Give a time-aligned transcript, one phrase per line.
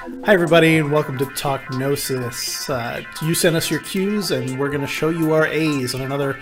[0.00, 2.70] Hi, everybody, and welcome to Talk Gnosis.
[2.70, 6.00] Uh, you sent us your Q's, and we're going to show you our A's on
[6.00, 6.38] another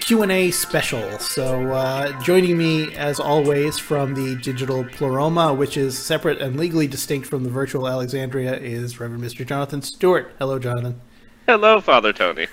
[0.00, 1.16] Q&A special.
[1.20, 6.88] So, uh, joining me, as always, from the digital Pleroma, which is separate and legally
[6.88, 9.46] distinct from the virtual Alexandria, is Reverend Mr.
[9.46, 10.34] Jonathan Stewart.
[10.40, 11.00] Hello, Jonathan.
[11.46, 12.48] Hello, Father Tony.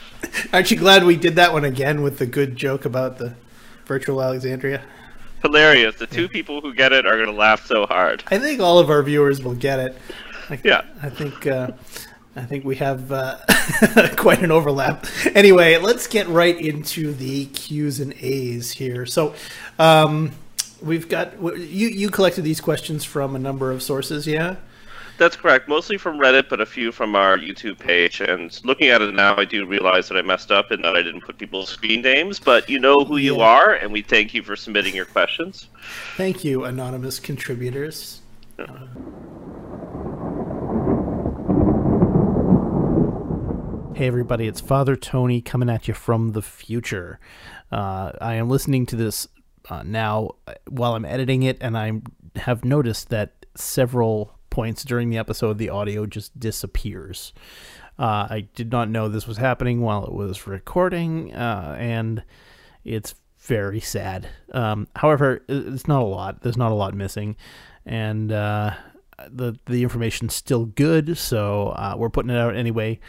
[0.54, 3.34] Aren't you glad we did that one again with the good joke about the
[3.84, 4.82] virtual Alexandria?
[5.42, 5.96] Hilarious.
[5.96, 8.22] The two people who get it are going to laugh so hard.
[8.28, 9.96] I think all of our viewers will get it.
[10.48, 10.82] I, Yeah.
[11.02, 11.72] I think uh,
[12.36, 13.38] I think we have uh,
[14.16, 15.06] quite an overlap.
[15.34, 19.04] Anyway, let's get right into the Q's and A's here.
[19.06, 19.34] So,
[19.78, 20.32] um,
[20.82, 21.88] we've got you.
[21.88, 24.56] You collected these questions from a number of sources, yeah.
[25.20, 25.68] That's correct.
[25.68, 28.22] Mostly from Reddit, but a few from our YouTube page.
[28.22, 31.02] And looking at it now, I do realize that I messed up and that I
[31.02, 32.40] didn't put people's screen names.
[32.40, 33.44] But you know who you Yeah.
[33.44, 35.68] are, and we thank you for submitting your questions.
[36.16, 38.22] Thank you, anonymous contributors.
[43.94, 47.20] Hey everybody, it's Father Tony coming at you from the future.
[47.70, 49.28] Uh, I am listening to this
[49.68, 51.92] uh, now uh, while I'm editing it, and I
[52.36, 57.32] have noticed that several points during the episode the audio just disappears.
[57.98, 62.22] Uh, I did not know this was happening while it was recording, uh, and
[62.84, 64.28] it's very sad.
[64.52, 66.42] Um, however, it's not a lot.
[66.42, 67.36] There's not a lot missing,
[67.84, 68.74] and uh,
[69.28, 71.16] the the information's still good.
[71.18, 73.00] So uh, we're putting it out anyway,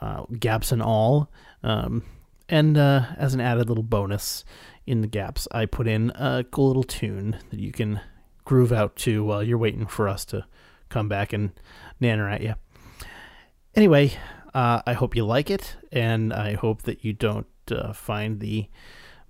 [0.00, 1.30] uh, gaps and all.
[1.62, 2.04] Um,
[2.48, 4.44] and uh, as an added little bonus
[4.86, 8.00] in the gaps, I put in a cool little tune that you can
[8.44, 10.44] groove out to while you're waiting for us to
[10.90, 11.52] come back and
[12.00, 12.54] nanner at you.
[13.74, 14.12] Anyway,
[14.52, 18.68] uh, I hope you like it, and I hope that you don't uh, find the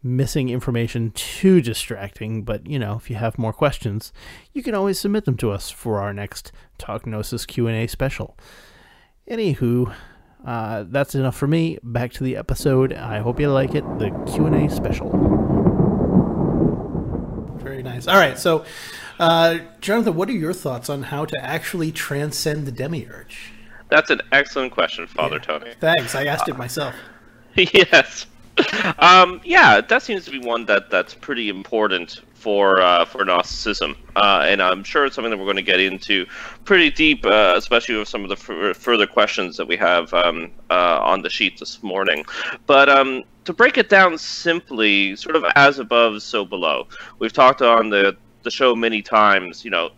[0.03, 2.43] missing information too distracting.
[2.43, 4.13] But you know, if you have more questions,
[4.53, 7.87] you can always submit them to us for our next Talk Gnosis Q and A
[7.87, 8.37] special.
[9.31, 9.95] Anywho,
[10.45, 11.79] uh, that's enough for me.
[11.83, 12.93] Back to the episode.
[12.95, 13.85] I hope you like it.
[13.99, 15.11] The Q and A special.
[17.59, 18.09] Very nice.
[18.09, 18.65] All right, so
[19.21, 23.53] uh, Jonathan, what are your thoughts on how to actually transcend the demiurge?
[23.89, 25.73] That's an excellent question, Father Tony.
[25.79, 26.15] Thanks.
[26.15, 26.95] I asked it myself.
[27.57, 28.27] yes.
[28.99, 33.97] Um, yeah, that seems to be one that that's pretty important for uh, for Gnosticism,
[34.17, 36.27] uh, and I'm sure it's something that we're going to get into
[36.65, 40.51] pretty deep, uh, especially with some of the f- further questions that we have um,
[40.71, 42.25] uh, on the sheet this morning.
[42.67, 46.89] But um, to break it down simply, sort of as above, so below.
[47.19, 49.65] We've talked on the the show many times.
[49.65, 49.91] You know,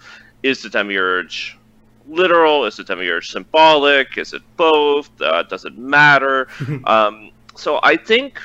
[0.43, 1.59] is the demiurge
[2.07, 2.65] literal?
[2.65, 4.19] Is the demiurge symbolic?
[4.19, 5.11] Is it both?
[5.21, 6.49] Uh, does it matter?
[6.85, 8.41] um, so I think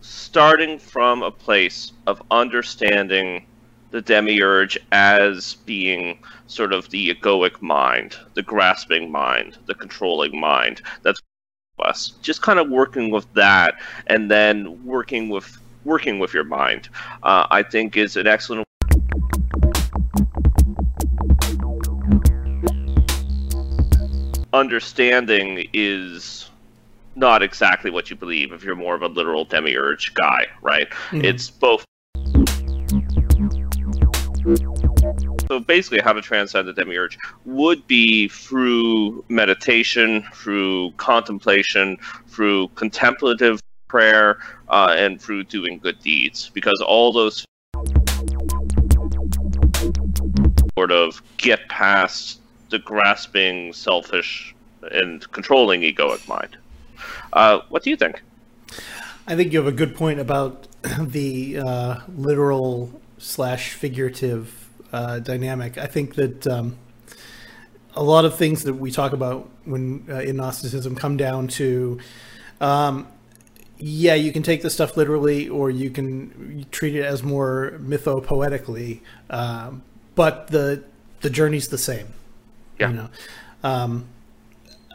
[0.00, 3.46] starting from a place of understanding
[3.90, 10.82] the demiurge as being sort of the egoic mind, the grasping mind, the controlling mind,
[11.02, 11.20] that's
[11.78, 12.14] us.
[12.22, 13.74] Just kind of working with that,
[14.06, 16.88] and then working with working with your mind,
[17.24, 18.66] uh, I think is an excellent
[24.52, 26.50] understanding is
[27.14, 30.88] not exactly what you believe if you're more of a literal demiurge guy, right?
[31.12, 31.84] It's both.
[35.48, 41.98] So basically, how to transcend the demiurge would be through meditation, through contemplation,
[42.28, 47.44] through contemplative prayer, uh, and through doing good deeds, because all those
[50.78, 52.41] sort of get past
[52.72, 54.54] the grasping, selfish,
[54.90, 56.56] and controlling egoic mind.
[57.32, 58.22] Uh, what do you think?
[59.26, 60.66] I think you have a good point about
[61.00, 65.78] the uh, literal slash figurative uh, dynamic.
[65.78, 66.78] I think that um,
[67.94, 72.00] a lot of things that we talk about when uh, in Gnosticism come down to,
[72.60, 73.06] um,
[73.78, 79.00] yeah, you can take this stuff literally, or you can treat it as more mythopoetically,
[79.30, 79.82] um,
[80.14, 80.84] but the
[81.20, 82.08] the journey's the same.
[82.82, 82.90] Yeah.
[82.90, 83.08] You know,
[83.64, 84.04] um,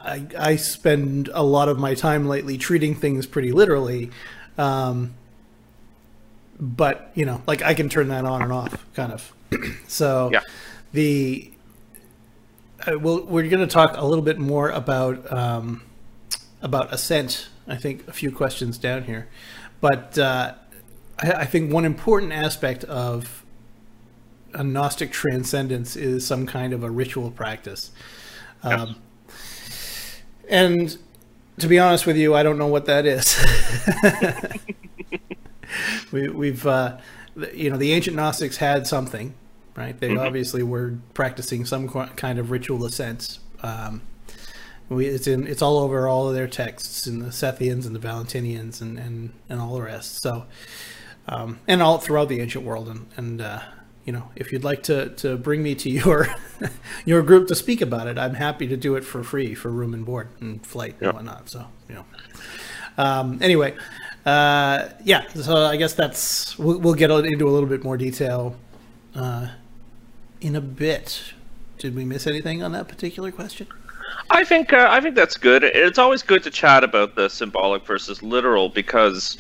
[0.01, 4.11] I, I spend a lot of my time lately treating things pretty literally.
[4.57, 5.15] Um,
[6.59, 9.33] but, you know, like I can turn that on and off kind of.
[9.87, 10.41] so Yeah.
[10.93, 11.51] the,
[12.87, 15.81] uh, well, we're going to talk a little bit more about, um,
[16.61, 17.49] about ascent.
[17.67, 19.27] I think a few questions down here,
[19.81, 20.53] but, uh,
[21.19, 23.43] I, I think one important aspect of
[24.57, 27.91] a Gnostic transcendence is some kind of a ritual practice.
[28.63, 28.95] Um,
[30.49, 30.97] and
[31.59, 33.37] to be honest with you, I don't know what that is.
[36.11, 36.97] we, we've, uh,
[37.53, 39.35] you know, the ancient Gnostics had something,
[39.75, 39.97] right?
[39.99, 43.37] They obviously were practicing some kind of ritual ascent.
[43.61, 44.01] Um,
[44.89, 47.99] we, it's in it's all over all of their texts in the Sethians and the
[47.99, 50.21] Valentinians and, and, and all the rest.
[50.23, 50.45] So,
[51.27, 52.87] um, and all throughout the ancient world.
[52.87, 53.59] And, and uh,
[54.07, 56.33] you know, if you'd like to, to bring me to your
[57.05, 59.93] your group to speak about it, I'm happy to do it for free for room
[59.93, 61.49] and board and flight and whatnot.
[61.49, 62.05] So, you know.
[62.97, 63.75] Um, anyway,
[64.25, 65.27] uh, yeah.
[65.27, 68.55] So I guess that's we'll, we'll get into a little bit more detail
[69.13, 69.49] uh,
[70.39, 71.33] in a bit.
[71.77, 73.67] Did we miss anything on that particular question?
[74.29, 75.65] I think uh, I think that's good.
[75.65, 79.37] It's always good to chat about the symbolic versus literal because,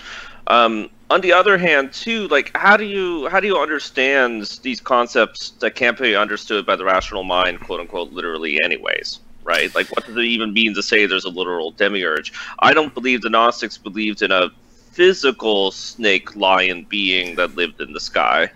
[0.47, 4.81] um, on the other hand, too, like how do you how do you understand these
[4.81, 9.19] concepts that can't be understood by the rational mind, quote unquote, literally, anyways?
[9.43, 9.73] Right?
[9.73, 12.33] Like, what does it even mean to say there's a literal demiurge?
[12.59, 14.49] I don't believe the Gnostics believed in a
[14.97, 18.51] physical snake lion being that lived in the sky.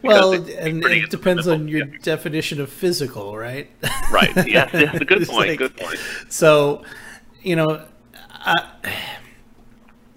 [0.00, 1.98] Well, and it depends on your yeah.
[2.02, 3.70] definition of physical, right?
[4.10, 4.34] right.
[4.48, 4.68] Yeah.
[4.72, 5.50] yeah good point.
[5.50, 6.00] Like, good point.
[6.30, 6.82] So,
[7.42, 7.84] you know,
[8.30, 8.70] I,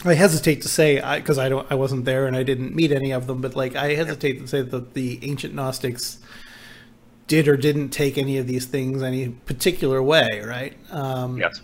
[0.08, 2.92] I hesitate to say because I, I, don't, I wasn't there and I didn't meet
[2.92, 6.20] any of them, but like I hesitate to say that the ancient Gnostics
[7.28, 10.78] did or didn't take any of these things any particular way, right?
[10.92, 11.62] Um, yes.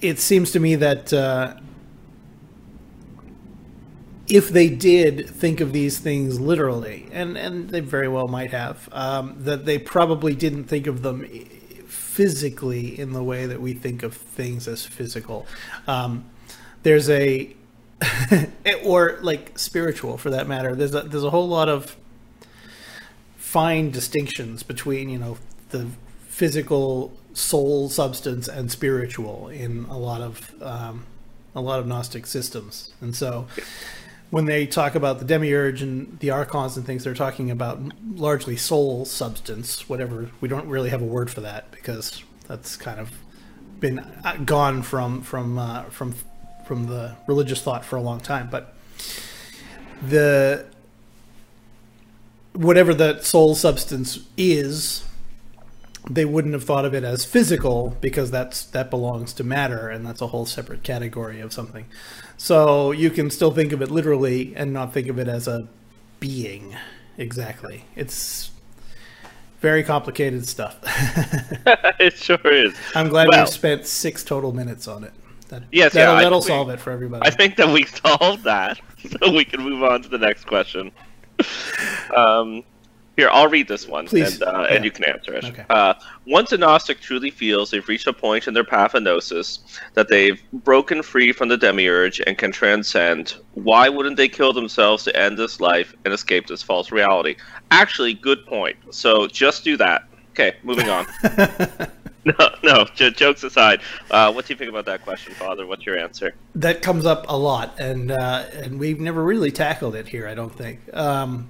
[0.00, 1.12] It seems to me that.
[1.12, 1.54] Uh,
[4.28, 8.88] if they did think of these things literally, and, and they very well might have,
[8.92, 11.28] um, that they probably didn't think of them
[11.86, 15.46] physically in the way that we think of things as physical.
[15.86, 16.24] Um,
[16.82, 17.54] there's a,
[18.84, 20.74] or like spiritual for that matter.
[20.74, 21.96] There's a there's a whole lot of
[23.36, 25.38] fine distinctions between you know
[25.70, 25.88] the
[26.26, 31.06] physical soul substance and spiritual in a lot of um,
[31.54, 33.46] a lot of Gnostic systems, and so
[34.32, 37.78] when they talk about the demiurge and the archons and things, they're talking about
[38.14, 40.30] largely soul substance, whatever.
[40.40, 43.12] We don't really have a word for that because that's kind of
[43.78, 46.14] been uh, gone from from uh, from
[46.72, 48.48] from the religious thought for a long time.
[48.50, 48.72] But
[50.00, 50.64] the
[52.54, 55.04] whatever that soul substance is
[56.08, 60.06] they wouldn't have thought of it as physical because that's that belongs to matter and
[60.06, 61.84] that's a whole separate category of something.
[62.38, 65.68] So you can still think of it literally and not think of it as a
[66.20, 66.74] being
[67.18, 67.84] exactly.
[67.96, 68.50] It's
[69.60, 70.78] very complicated stuff.
[72.00, 72.74] it sure is.
[72.94, 75.12] I'm glad well, we spent six total minutes on it.
[75.52, 77.26] That, yes, that'll, yeah, that'll solve we, it for everybody.
[77.26, 78.80] I think that we solved that,
[79.20, 80.90] so we can move on to the next question.
[82.16, 82.64] Um,
[83.18, 84.40] here, I'll read this one, Please.
[84.40, 84.74] and, uh, yeah.
[84.74, 85.44] and you can answer it.
[85.44, 85.66] Okay.
[85.68, 85.92] Uh,
[86.26, 89.58] once a Gnostic truly feels they've reached a point in their path of gnosis
[89.92, 95.04] that they've broken free from the demiurge and can transcend, why wouldn't they kill themselves
[95.04, 97.36] to end this life and escape this false reality?
[97.70, 98.78] Actually, good point.
[98.90, 100.04] So just do that.
[100.30, 101.06] Okay, moving on.
[102.38, 102.84] no, no.
[102.94, 103.80] J- jokes aside,
[104.10, 105.66] uh, what do you think about that question, Father?
[105.66, 106.34] What's your answer?
[106.54, 110.28] That comes up a lot, and uh, and we've never really tackled it here.
[110.28, 110.80] I don't think.
[110.94, 111.48] Um,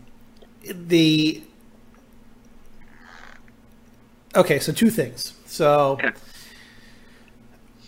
[0.65, 1.43] the
[4.35, 5.35] Okay, so two things.
[5.45, 5.99] So,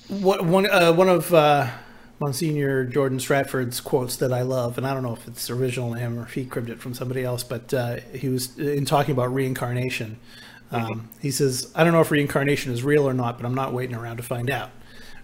[0.08, 1.70] what, one uh, one of uh,
[2.20, 5.98] Monsignor Jordan Stratford's quotes that I love, and I don't know if it's original to
[5.98, 9.12] him or if he cribbed it from somebody else, but uh, he was in talking
[9.12, 10.18] about reincarnation.
[10.74, 11.06] Um, mm-hmm.
[11.20, 13.94] He says, "I don't know if reincarnation is real or not, but I'm not waiting
[13.96, 14.70] around to find out."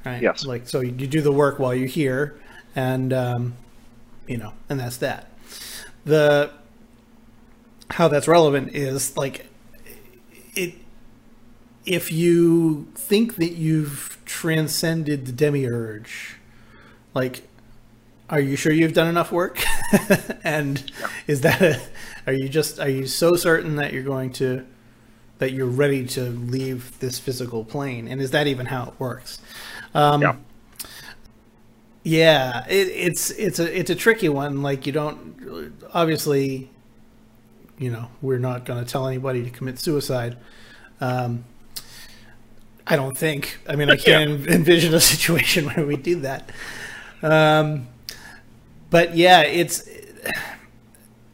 [0.04, 0.22] Right?
[0.22, 0.44] Yes.
[0.44, 2.40] Like so, you do the work while you're here,
[2.74, 3.54] and um,
[4.26, 5.30] you know, and that's that.
[6.04, 6.50] The
[7.90, 9.46] how that's relevant is like
[10.54, 10.74] it
[11.84, 16.36] if you think that you've transcended the demiurge,
[17.14, 17.42] like,
[18.28, 19.62] are you sure you've done enough work?
[20.44, 21.08] and yeah.
[21.26, 21.80] is that a,
[22.26, 24.64] are you just are you so certain that you're going to
[25.40, 28.06] that you're ready to leave this physical plane?
[28.06, 29.40] And is that even how it works?
[29.94, 30.36] Um, yeah.
[32.02, 34.62] Yeah, it, it's it's a it's a tricky one.
[34.62, 36.70] Like you don't obviously,
[37.76, 40.38] you know, we're not going to tell anybody to commit suicide.
[41.00, 41.44] Um,
[42.86, 43.58] I don't think.
[43.68, 44.54] I mean, I can't yeah.
[44.54, 46.50] envision a situation where we do that.
[47.22, 47.88] Um,
[48.88, 49.86] but yeah, it's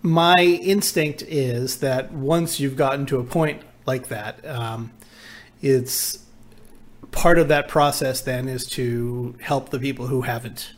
[0.02, 4.92] my instinct is that once you've gotten to a point like that, um,
[5.62, 6.18] it's
[7.12, 8.20] part of that process.
[8.20, 10.72] Then is to help the people who haven't.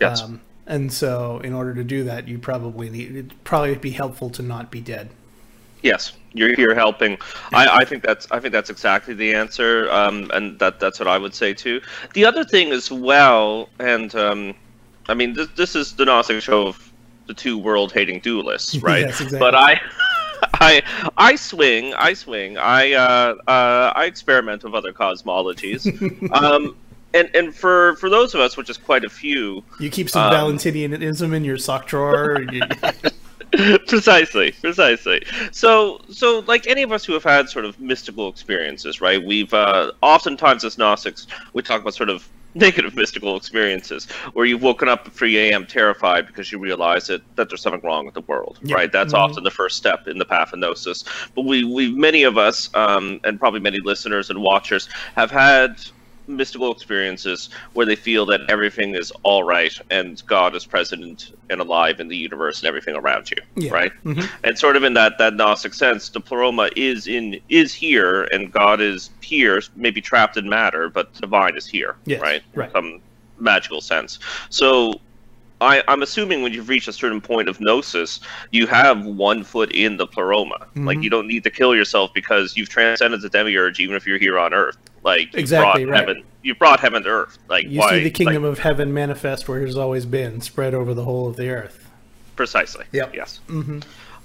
[0.00, 0.22] Yes.
[0.22, 3.10] Um, and so, in order to do that, you probably need.
[3.10, 5.10] It'd probably be helpful to not be dead.
[5.82, 7.18] Yes, you're here helping.
[7.52, 11.08] I, I think that's I think that's exactly the answer, um, and that that's what
[11.08, 11.80] I would say too.
[12.14, 14.54] The other thing as well, and um,
[15.08, 16.92] I mean this this is the Gnostic show of
[17.26, 19.00] the two world hating dualists, right?
[19.00, 19.38] yes, exactly.
[19.38, 19.80] But I.
[20.54, 20.82] I
[21.16, 25.86] I swing, I swing, I uh, uh, I experiment with other cosmologies.
[26.32, 26.76] um,
[27.14, 30.32] and and for for those of us, which is quite a few, you keep some
[30.32, 32.44] um, Valentinianism in your sock drawer.
[33.86, 39.02] precisely precisely so so like any of us who have had sort of mystical experiences
[39.02, 44.44] right we've uh oftentimes as gnostics we talk about sort of negative mystical experiences where
[44.44, 45.66] you've woken up at 3 a.m.
[45.66, 48.74] terrified because you realize that, that there's something wrong with the world, yeah.
[48.74, 48.92] right?
[48.92, 49.22] That's mm-hmm.
[49.22, 51.04] often the first step in the path of gnosis.
[51.34, 55.80] But we, we many of us, um, and probably many listeners and watchers, have had
[56.26, 61.60] mystical experiences where they feel that everything is all right and God is present and
[61.60, 63.72] alive in the universe and everything around you, yeah.
[63.72, 63.92] right?
[64.04, 64.24] Mm-hmm.
[64.44, 68.52] And sort of in that that Gnostic sense, the pleroma is in is here and
[68.52, 72.20] God is here, maybe trapped in matter, but the divine is here, yes.
[72.20, 72.42] right?
[72.54, 72.72] Right.
[72.72, 73.00] Some
[73.38, 74.18] magical sense.
[74.48, 75.00] So
[75.62, 79.72] I, am assuming when you've reached a certain point of gnosis, you have one foot
[79.72, 80.58] in the pleroma.
[80.58, 80.86] Mm-hmm.
[80.86, 84.18] Like you don't need to kill yourself because you've transcended the demiurge, even if you're
[84.18, 84.76] here on Earth.
[85.02, 86.00] Like exactly, right.
[86.00, 87.38] heaven, you brought heaven to Earth.
[87.48, 90.40] Like you why, see the kingdom like, of heaven manifest where it has always been,
[90.40, 91.90] spread over the whole of the earth.
[92.36, 92.84] Precisely.
[92.92, 93.14] Yep.
[93.14, 93.40] Yes.
[93.48, 93.80] Mm-hmm.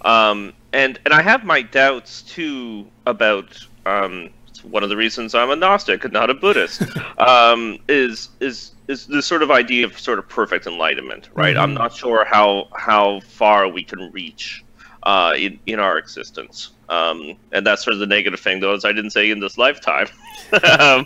[0.07, 4.29] Um, and and I have my doubts too about um,
[4.63, 6.84] one of the reasons I'm a Gnostic and not a Buddhist
[7.17, 11.55] um, is is is the sort of idea of sort of perfect enlightenment, right?
[11.55, 11.63] Mm-hmm.
[11.63, 14.63] I'm not sure how how far we can reach
[15.03, 18.86] uh, in in our existence, um, and that's sort of the negative thing, though, as
[18.86, 20.08] I didn't say in this lifetime,
[20.79, 21.06] um,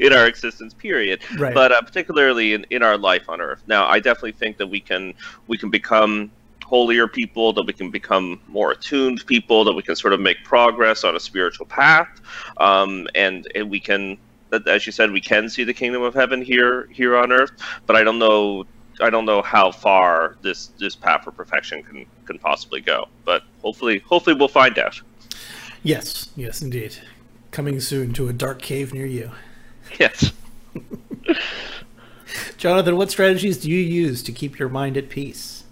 [0.00, 1.54] in our existence period, right.
[1.54, 3.62] but uh, particularly in, in our life on Earth.
[3.66, 5.14] Now, I definitely think that we can
[5.46, 6.30] we can become
[6.70, 10.42] holier people, that we can become more attuned people, that we can sort of make
[10.44, 12.20] progress on a spiritual path,
[12.58, 14.16] um, and, and we can,
[14.68, 17.50] as you said, we can see the kingdom of heaven here here on earth.
[17.86, 18.64] But I don't know.
[19.02, 23.08] I don't know how far this this path for perfection can can possibly go.
[23.24, 25.00] But hopefully, hopefully, we'll find out.
[25.82, 26.96] Yes, yes, indeed.
[27.50, 29.30] Coming soon to a dark cave near you.
[29.98, 30.32] Yes.
[32.56, 35.64] Jonathan, what strategies do you use to keep your mind at peace?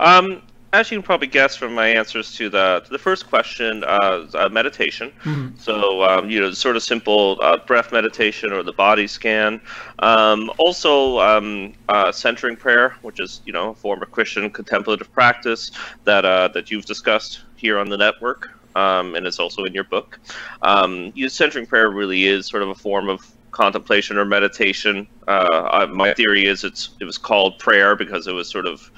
[0.00, 3.82] Um, as you can probably guess from my answers to the to the first question,
[3.84, 5.12] uh, uh, meditation.
[5.24, 5.58] Mm-hmm.
[5.58, 9.60] So um, you know, sort of simple uh, breath meditation or the body scan.
[9.98, 15.12] Um, also, um, uh, centering prayer, which is you know a form of Christian contemplative
[15.12, 15.70] practice
[16.04, 19.84] that uh, that you've discussed here on the network, um, and it's also in your
[19.84, 20.18] book.
[20.62, 25.06] Um, centering prayer really is sort of a form of contemplation or meditation.
[25.26, 28.90] Uh, my theory is it's it was called prayer because it was sort of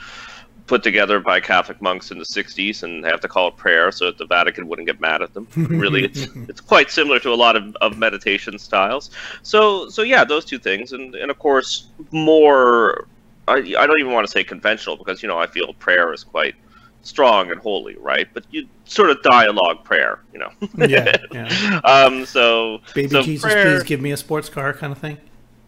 [0.66, 3.90] put together by Catholic monks in the 60s and they have to call it prayer
[3.90, 5.48] so that the Vatican wouldn't get mad at them.
[5.56, 9.10] really, it's it's quite similar to a lot of, of meditation styles.
[9.42, 13.06] So so yeah, those two things, and and of course more.
[13.48, 16.22] I, I don't even want to say conventional because you know I feel prayer is
[16.22, 16.54] quite
[17.02, 18.28] strong and holy, right?
[18.32, 20.50] But you sort of dialogue prayer, you know.
[20.86, 21.16] yeah.
[21.32, 21.80] yeah.
[21.84, 22.24] Um.
[22.26, 25.18] So baby so Jesus, prayer, please give me a sports car, kind of thing.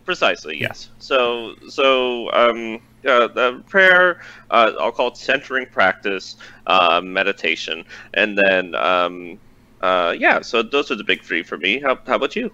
[0.04, 0.60] Precisely.
[0.60, 0.90] Yes.
[0.98, 6.36] So so um uh, the prayer, uh, I'll call it centering practice,
[6.66, 9.38] uh, meditation, and then um,
[9.80, 10.40] uh, yeah.
[10.40, 11.80] So those are the big three for me.
[11.80, 12.50] How, how about you?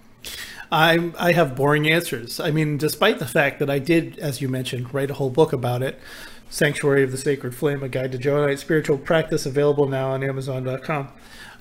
[0.72, 2.40] I I have boring answers.
[2.40, 5.52] I mean, despite the fact that I did, as you mentioned, write a whole book
[5.52, 6.00] about it.
[6.50, 11.08] Sanctuary of the Sacred Flame, a guide to Johannite spiritual practice, available now on Amazon.com.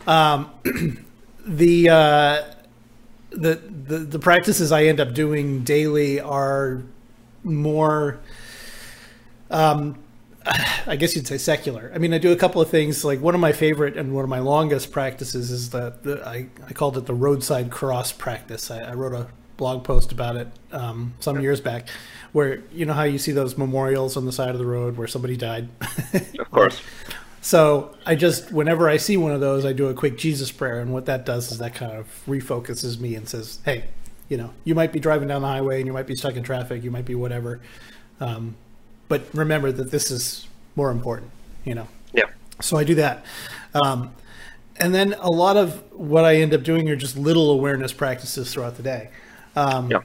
[0.07, 0.51] Um,
[1.45, 2.43] the, uh,
[3.31, 6.81] the the the practices I end up doing daily are
[7.43, 8.19] more
[9.51, 9.99] um,
[10.87, 11.91] I guess you'd say secular.
[11.93, 13.03] I mean, I do a couple of things.
[13.03, 16.73] Like one of my favorite and one of my longest practices is the I, I
[16.73, 18.71] called it the roadside cross practice.
[18.71, 19.27] I, I wrote a
[19.59, 21.87] blog post about it um, some years back,
[22.31, 25.07] where you know how you see those memorials on the side of the road where
[25.07, 25.69] somebody died.
[26.39, 26.81] of course.
[27.41, 30.81] So I just whenever I see one of those, I do a quick Jesus prayer,
[30.81, 33.85] and what that does is that kind of refocuses me and says, "Hey,
[34.27, 36.43] you know, you might be driving down the highway and you might be stuck in
[36.43, 37.61] traffic, you might be whatever."
[38.19, 38.57] Um,
[39.07, 41.31] but remember that this is more important,
[41.65, 41.87] you know?
[42.13, 42.25] Yeah.
[42.61, 43.25] So I do that.
[43.73, 44.13] Um,
[44.77, 48.53] and then a lot of what I end up doing are just little awareness practices
[48.53, 49.09] throughout the day.
[49.59, 50.01] Um, yeah.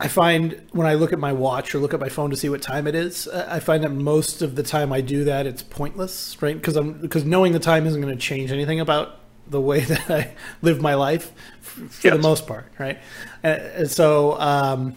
[0.00, 2.48] I find when I look at my watch or look at my phone to see
[2.48, 5.62] what time it is, I find that most of the time I do that it's
[5.62, 6.56] pointless, right?
[6.56, 10.10] Because I'm because knowing the time isn't going to change anything about the way that
[10.10, 12.16] I live my life for yes.
[12.16, 12.98] the most part, right?
[13.42, 14.96] And so um,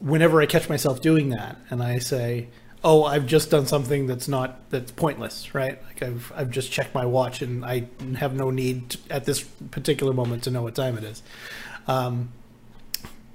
[0.00, 2.48] whenever I catch myself doing that and I say,
[2.84, 5.82] "Oh, I've just done something that's not that's pointless," right?
[5.86, 9.42] Like I've I've just checked my watch and I have no need to, at this
[9.70, 11.22] particular moment to know what time it is.
[11.86, 12.30] Um,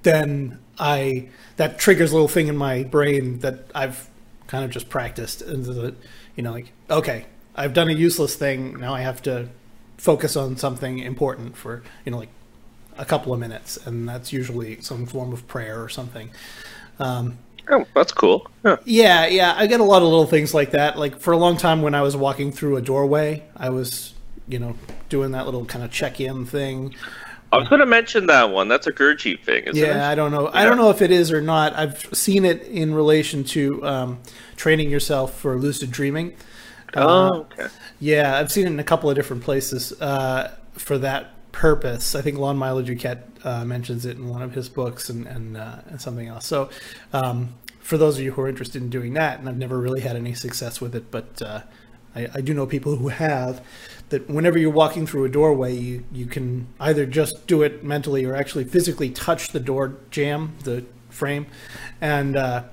[0.02, 4.08] then I that triggers a little thing in my brain that I've
[4.46, 5.94] kind of just practiced into the,
[6.36, 8.78] you know, like okay, I've done a useless thing.
[8.78, 9.48] Now I have to
[9.96, 12.28] focus on something important for you know like
[12.96, 16.30] a couple of minutes, and that's usually some form of prayer or something.
[16.98, 17.38] Um,
[17.70, 18.46] Oh, that's cool.
[18.64, 18.76] Yeah.
[18.84, 20.98] yeah, yeah, I get a lot of little things like that.
[20.98, 24.14] Like for a long time, when I was walking through a doorway, I was,
[24.46, 24.76] you know,
[25.08, 26.94] doing that little kind of check-in thing.
[27.52, 28.68] I was going to mention that one.
[28.68, 30.12] That's a Gurdjieff thing, isn't Yeah, it?
[30.12, 30.50] I don't know.
[30.52, 31.72] I don't know if it is or not.
[31.74, 34.20] I've seen it in relation to um,
[34.56, 36.34] training yourself for lucid dreaming.
[36.96, 37.68] Oh, okay.
[38.00, 42.16] Yeah, I've seen it in a couple of different places uh, for that purpose.
[42.16, 45.56] I think Lon Milo DuQuette uh, mentions it in one of his books and and,
[45.56, 46.46] uh, and something else.
[46.46, 46.68] So,
[47.12, 50.00] um, for those of you who are interested in doing that, and I've never really
[50.00, 51.60] had any success with it, but uh,
[52.14, 53.64] I, I do know people who have.
[54.10, 58.24] That whenever you're walking through a doorway, you, you can either just do it mentally
[58.24, 61.46] or actually physically touch the door jamb, the frame,
[62.00, 62.64] and uh,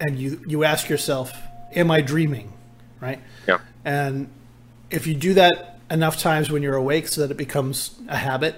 [0.00, 1.32] and you you ask yourself,
[1.74, 2.52] "Am I dreaming?"
[3.00, 3.20] Right?
[3.48, 3.58] Yeah.
[3.84, 4.30] And
[4.90, 8.56] if you do that enough times when you're awake so that it becomes a habit,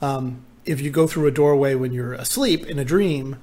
[0.00, 3.36] um, if you go through a doorway when you're asleep in a dream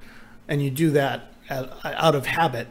[0.47, 2.67] and you do that out out of habit,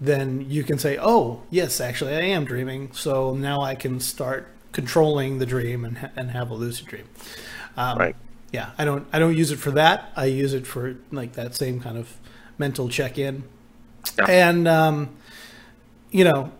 [0.00, 2.90] then you can say, oh, yes, actually, I am dreaming.
[2.92, 7.04] So now I can start controlling the dream and, ha- and have a lucid dream.
[7.76, 8.16] Um, Right.
[8.52, 10.10] Yeah, I don't I don't use it for that.
[10.16, 12.12] I use it for like that same kind of
[12.58, 13.44] mental check in.
[14.18, 14.24] Yeah.
[14.28, 15.10] And um,
[16.10, 16.50] you know,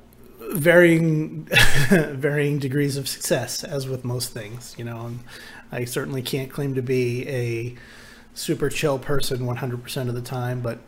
[0.53, 1.45] varying
[1.91, 5.07] varying degrees of success as with most things, you know.
[5.07, 5.21] And
[5.73, 7.75] I certainly can't claim to be a
[8.35, 10.79] super chill person 100% of the time, but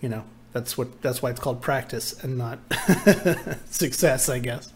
[0.00, 2.58] you know, that's what that's why it's called practice and not
[3.70, 4.72] success, I guess.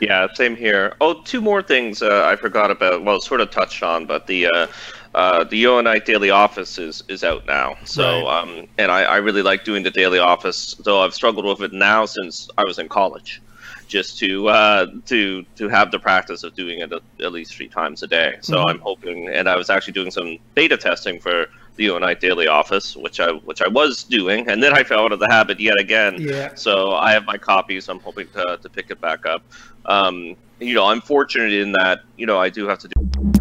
[0.00, 0.94] Yeah, same here.
[1.00, 3.02] Oh, two more things uh, I forgot about.
[3.02, 4.66] Well, sort of touched on, but the uh,
[5.16, 7.76] uh, the Johannite Daily Office is, is out now.
[7.84, 8.42] So, Right.
[8.42, 11.72] um, and I, I really like doing the Daily Office, though I've struggled with it
[11.72, 13.40] now since I was in college,
[13.88, 17.68] just to uh, to to have the practice of doing it at, at least three
[17.68, 18.36] times a day.
[18.42, 18.64] So Mhm.
[18.70, 21.46] I'm hoping, and I was actually doing some beta testing for
[21.76, 25.12] the Johannite Daily Office, which I which I was doing, and then I fell out
[25.12, 26.16] of the habit yet again.
[26.20, 26.54] Yeah.
[26.56, 27.88] So I have my copies.
[27.88, 29.42] I'm hoping to, to pick it back up.
[29.86, 33.35] Um, you know, I'm fortunate in that you know I do have to do.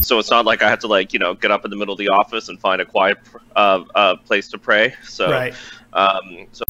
[0.00, 1.92] So it's not like I have to like you know get up in the middle
[1.92, 3.18] of the office and find a quiet
[3.56, 4.94] uh, uh, place to pray.
[5.02, 5.54] So Right.
[5.92, 6.64] um, so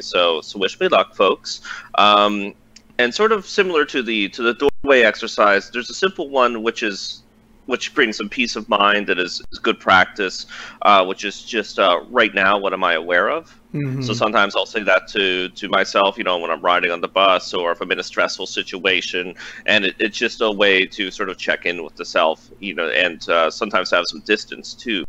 [0.00, 1.60] so so wish me luck, folks.
[1.96, 2.54] Um,
[2.98, 6.82] and sort of similar to the to the doorway exercise, there's a simple one which
[6.82, 7.23] is
[7.66, 10.46] which brings some peace of mind that is, is good practice,
[10.82, 13.58] uh, which is just uh, right now what am I aware of?
[13.74, 14.04] Mhm.
[14.04, 17.08] So sometimes I'll say that to to myself, you know, when I'm riding on the
[17.08, 19.34] bus or if I'm in a stressful situation,
[19.66, 22.74] and it, it's just a way to sort of check in with the self, you
[22.74, 25.04] know, and uh, sometimes have some distance too,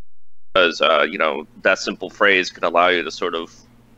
[0.54, 3.54] because uh, you know that simple phrase can allow you to sort of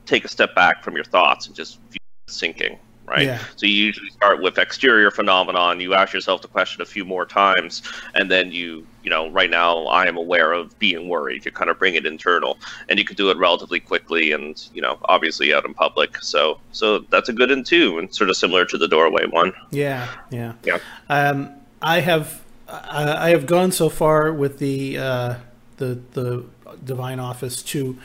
[0.06, 1.80] take a step back from your thoughts and just
[2.28, 2.78] sinking.
[3.08, 3.26] Right.
[3.26, 3.40] Yeah.
[3.56, 5.80] So you usually start with exterior phenomenon.
[5.80, 7.82] You ask yourself the question a few more times,
[8.16, 11.46] and then you, you know, right now I am aware of being worried.
[11.46, 12.58] You kind of bring it internal,
[12.90, 16.22] and you can do it relatively quickly, and you know, obviously out in public.
[16.22, 19.54] So, so that's a good in two, and sort of similar to the doorway one.
[19.72, 20.54] Yeah, yeah.
[20.66, 20.80] Yeah.
[21.08, 25.36] Um, I have I, I have gone so far with the uh,
[25.78, 26.44] the the
[26.84, 27.98] divine office to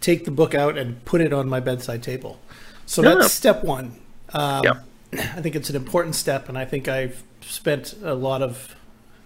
[0.00, 2.40] take the book out and put it on my bedside table.
[2.86, 3.16] So Yeah.
[3.16, 3.96] that's step one.
[4.32, 4.80] Um, Yeah.
[5.12, 8.74] I think it's an important step, and I think I've spent a lot of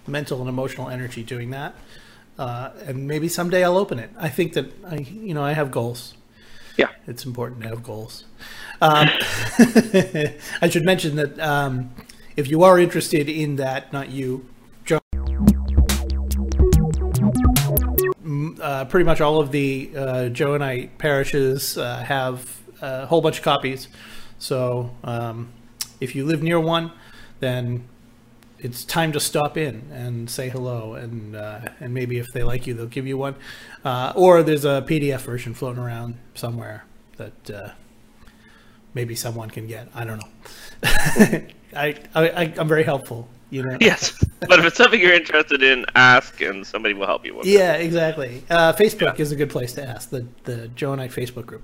[0.07, 1.75] mental and emotional energy doing that.
[2.38, 4.11] Uh, and maybe someday I'll open it.
[4.19, 6.15] I think that I, you know, I have goals.
[6.77, 6.88] Yeah.
[7.07, 8.25] It's important to have goals.
[8.81, 9.09] Um,
[10.62, 11.91] I should mention that um,
[12.37, 14.47] if you are interested in that, not you,
[14.85, 14.99] Joe,
[18.61, 23.45] uh, pretty much all of the uh, Johannite parishes uh, have a whole bunch of
[23.45, 23.88] copies.
[24.42, 25.52] So um,
[26.00, 26.90] if you live near one,
[27.38, 27.85] then
[28.59, 32.66] it's time to stop in and say hello, and uh, and maybe if they like
[32.66, 33.37] you, they'll give you one.
[33.85, 36.85] Uh, or there's a PDF version floating around somewhere
[37.18, 37.68] that uh,
[38.94, 39.87] maybe someone can get.
[39.94, 40.28] I don't know.
[41.76, 43.78] I, I I'm very helpful, you know.
[43.81, 47.46] Yes, but if it's something you're interested in, ask, and somebody will help you with
[47.46, 47.50] it.
[47.50, 48.42] Yeah, exactly.
[48.50, 51.62] Uh, Facebook is a good place to ask the the Johannite Facebook group.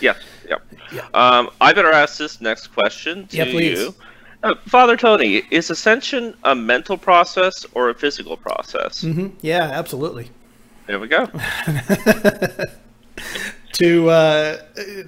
[0.00, 0.16] Yes.
[0.48, 0.62] Yep.
[0.92, 1.06] Yeah.
[1.14, 3.94] Um, I better ask this next question to Yeah, you.
[4.42, 9.00] Uh, Father Tony, is ascension a mental process or a physical process?
[9.00, 10.30] hmm Yeah, absolutely.
[10.86, 11.26] There we go.
[13.72, 14.58] to uh,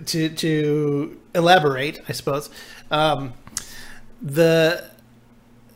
[0.07, 2.49] to to elaborate, I suppose,
[2.91, 3.35] um,
[4.23, 4.91] the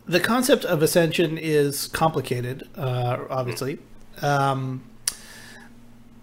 [0.07, 2.67] the concept of ascension is complicated.
[2.77, 3.79] Uh, obviously,
[4.23, 4.83] um,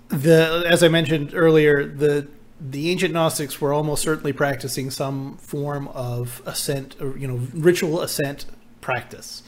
[0.09, 2.27] the as I mentioned earlier, the
[2.59, 8.01] the ancient Gnostics were almost certainly practicing some form of ascent, or you know, ritual
[8.01, 8.45] ascent
[8.81, 9.43] practice.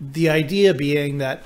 [0.00, 1.42] The idea being that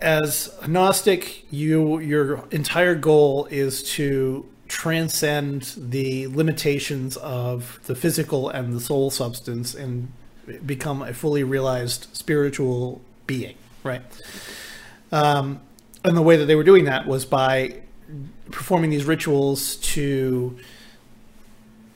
[0.00, 8.48] as a Gnostic, you your entire goal is to transcend the limitations of the physical
[8.48, 10.12] and the soul substance and
[10.64, 14.02] become a fully realized spiritual being, right?
[15.12, 15.60] Um,
[16.04, 17.80] and the way that they were doing that was by
[18.50, 20.58] performing these rituals to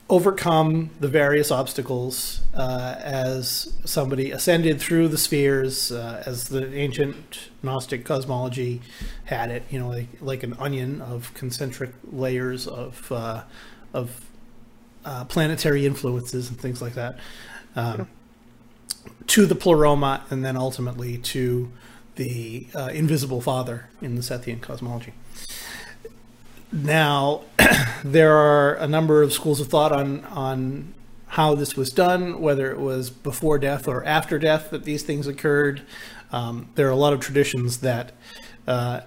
[0.07, 7.49] overcome the various obstacles uh, as somebody ascended through the spheres, uh, as the ancient
[7.63, 8.81] Gnostic cosmology
[9.25, 13.43] had it, you know, like, like an onion of concentric layers of uh,
[13.93, 14.25] of
[15.05, 17.17] uh, planetary influences and things like that,
[17.75, 18.07] um,
[19.27, 21.71] to the pleroma, and then ultimately to
[22.15, 25.13] the uh, invisible Father in the Sethian cosmology.
[26.71, 27.43] Now,
[28.03, 30.93] there are a number of schools of thought on on
[31.27, 35.27] how this was done, whether it was before death or after death that these things
[35.27, 35.81] occurred.
[36.31, 38.13] Um, there are a lot of traditions that
[38.67, 39.01] uh,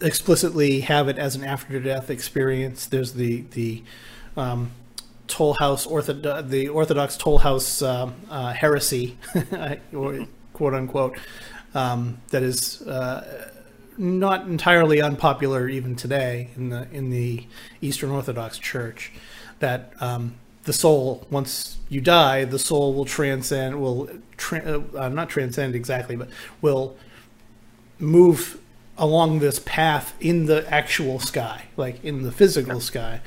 [0.00, 2.86] explicitly have it as an after death experience.
[2.86, 3.82] There's the the
[4.36, 4.70] um,
[5.26, 9.18] Toll House orthodox the Orthodox Toll House uh, uh, heresy,
[10.52, 11.18] quote unquote,
[11.76, 13.50] um, that is uh,
[13.98, 17.46] not entirely unpopular even today in the in the
[17.80, 19.12] Eastern Orthodox Church.
[19.58, 20.34] That um,
[20.64, 26.16] the soul, once you die, the soul will transcend, will tra- uh, not transcend exactly,
[26.16, 26.28] but
[26.60, 26.96] will
[27.98, 28.58] move
[28.98, 33.20] along this path in the actual sky, like in the physical sky,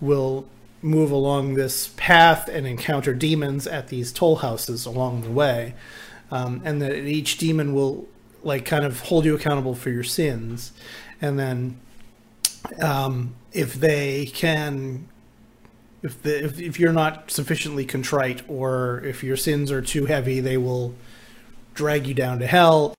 [0.00, 0.46] will
[0.80, 5.74] move along this path and encounter demons at these toll houses along the way.
[6.30, 8.06] Um, and that each demon will
[8.42, 10.72] like kind of hold you accountable for your sins,
[11.20, 11.78] and then
[12.80, 15.08] um, if they can,
[16.02, 20.40] if the if, if you're not sufficiently contrite or if your sins are too heavy,
[20.40, 20.94] they will
[21.74, 22.94] drag you down to hell.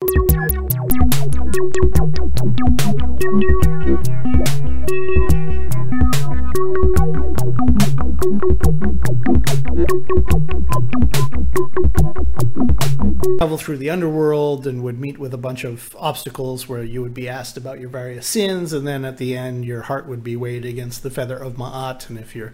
[13.37, 17.13] Travel through the underworld and would meet with a bunch of obstacles where you would
[17.13, 20.35] be asked about your various sins and then at the end your heart would be
[20.35, 22.53] weighed against the feather of ma'at and if you're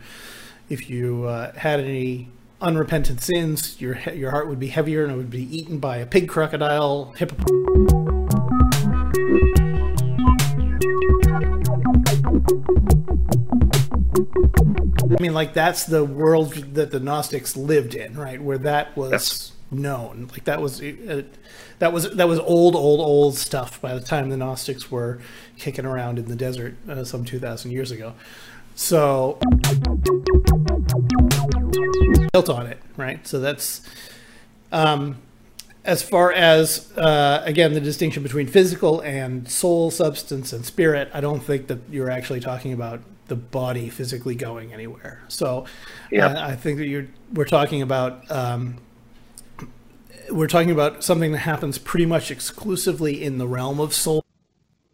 [0.69, 2.29] if you uh, had any
[2.61, 6.05] unrepentant sins your your heart would be heavier and it would be eaten by a
[6.05, 8.07] pig crocodile hippopotamus
[15.09, 18.41] I mean, like that's the world that the Gnostics lived in, right?
[18.41, 19.51] Where that was yes.
[19.71, 20.27] known.
[20.31, 21.23] Like that was uh,
[21.79, 23.79] that was that was old, old, old stuff.
[23.81, 25.19] By the time the Gnostics were
[25.57, 28.13] kicking around in the desert uh, some two thousand years ago,
[28.75, 29.39] so
[32.33, 33.25] built on it, right?
[33.27, 33.81] So that's
[34.71, 35.17] um,
[35.87, 41.21] as far as uh, again the distinction between physical and soul substance and spirit i
[41.21, 45.21] don't think that you're actually talking about the body physically going anywhere.
[45.27, 45.65] So
[46.11, 46.27] yeah.
[46.27, 48.77] Uh, I think that you're we're talking about um,
[50.29, 54.23] we're talking about something that happens pretty much exclusively in the realm of soul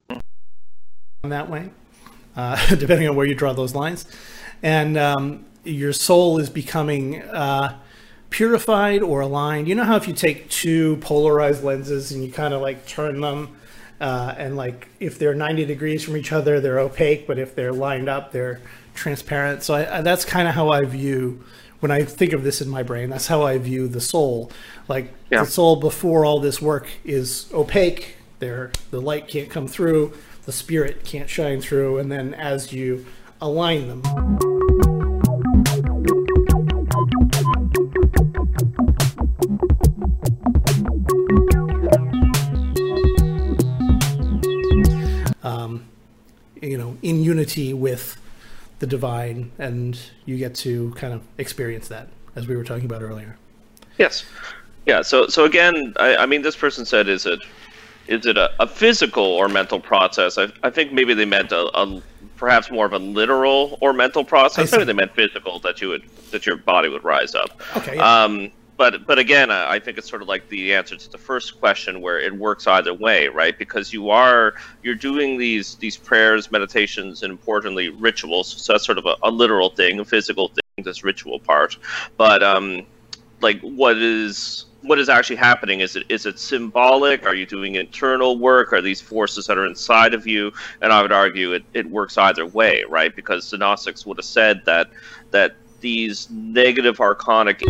[0.09, 1.69] in that way,
[2.35, 4.05] uh, depending on where you draw those lines,
[4.61, 7.21] and um, your soul is becoming.
[7.21, 7.79] Uh,
[8.29, 12.51] purified or aligned you know how if you take two polarized lenses and you kind
[12.51, 13.55] of like turn them
[13.99, 17.73] uh, and like if they're 90 degrees from each other, they're opaque, but if they're
[17.73, 18.61] lined up, they're
[18.93, 19.63] transparent.
[19.63, 21.43] So I, I, that's kind of how I view
[21.79, 23.09] when I think of this in my brain.
[23.09, 24.51] That's how I view the soul.
[24.87, 25.43] Like yeah.
[25.43, 28.17] the soul before all this work is opaque.
[28.39, 30.13] There, the light can't come through,
[30.45, 33.05] the spirit can't shine through, and then as you
[33.39, 34.62] align them.
[45.43, 48.19] You know in unity with
[48.79, 53.01] the divine and you get to kind of experience that as we were talking about
[53.01, 53.37] earlier.
[53.97, 54.25] Yes.
[54.85, 57.39] Yeah so so again i, I mean this person said is it
[58.07, 60.37] is it a, a physical or mental process?
[60.37, 62.01] I, I think maybe they meant a, a
[62.35, 64.71] perhaps more of a literal or mental process.
[64.71, 67.61] Maybe they meant physical that you would that your body would rise up.
[67.77, 68.23] Okay yeah.
[68.23, 68.51] um
[68.83, 72.01] but but again, I think it's sort of like the answer to the first question,
[72.01, 73.57] where it works either way, right?
[73.57, 78.61] Because you are you're doing these these prayers, meditations, and importantly rituals.
[78.61, 81.77] So that's sort of a, a literal thing, a physical thing, this ritual part.
[82.17, 82.85] But um,
[83.39, 85.79] like what is what is actually happening?
[85.79, 87.25] Is it is it symbolic?
[87.25, 88.73] Are you doing internal work?
[88.73, 90.51] Are these forces that are inside of you?
[90.81, 93.15] And I would argue it, it works either way, right?
[93.15, 94.89] Because the Gnostics would have said that
[95.31, 97.61] that these negative archonic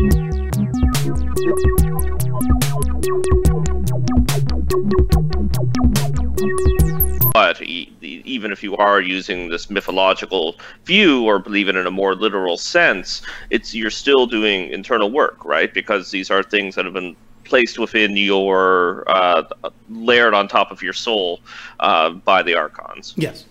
[7.33, 12.15] but even if you are using this mythological view or believe it in a more
[12.15, 15.73] literal sense, it's you're still doing internal work, right?
[15.73, 19.43] Because these are things that have been placed within your uh,
[19.89, 21.41] layered on top of your soul
[21.79, 23.13] uh, by the archons.
[23.17, 23.45] Yes.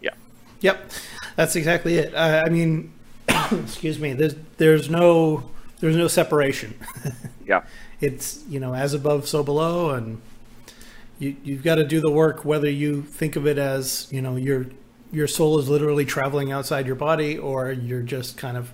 [0.00, 0.10] Yeah.
[0.60, 0.90] Yep.
[1.36, 2.14] That's exactly it.
[2.14, 2.92] Uh, I mean,
[3.52, 4.12] excuse me.
[4.12, 5.48] There's there's no
[5.80, 6.78] there's no separation.
[7.46, 7.64] yeah.
[8.00, 10.20] It's you know as above so below and
[11.18, 14.36] you you've got to do the work whether you think of it as you know
[14.36, 14.66] your
[15.12, 18.72] your soul is literally traveling outside your body or you're just kind of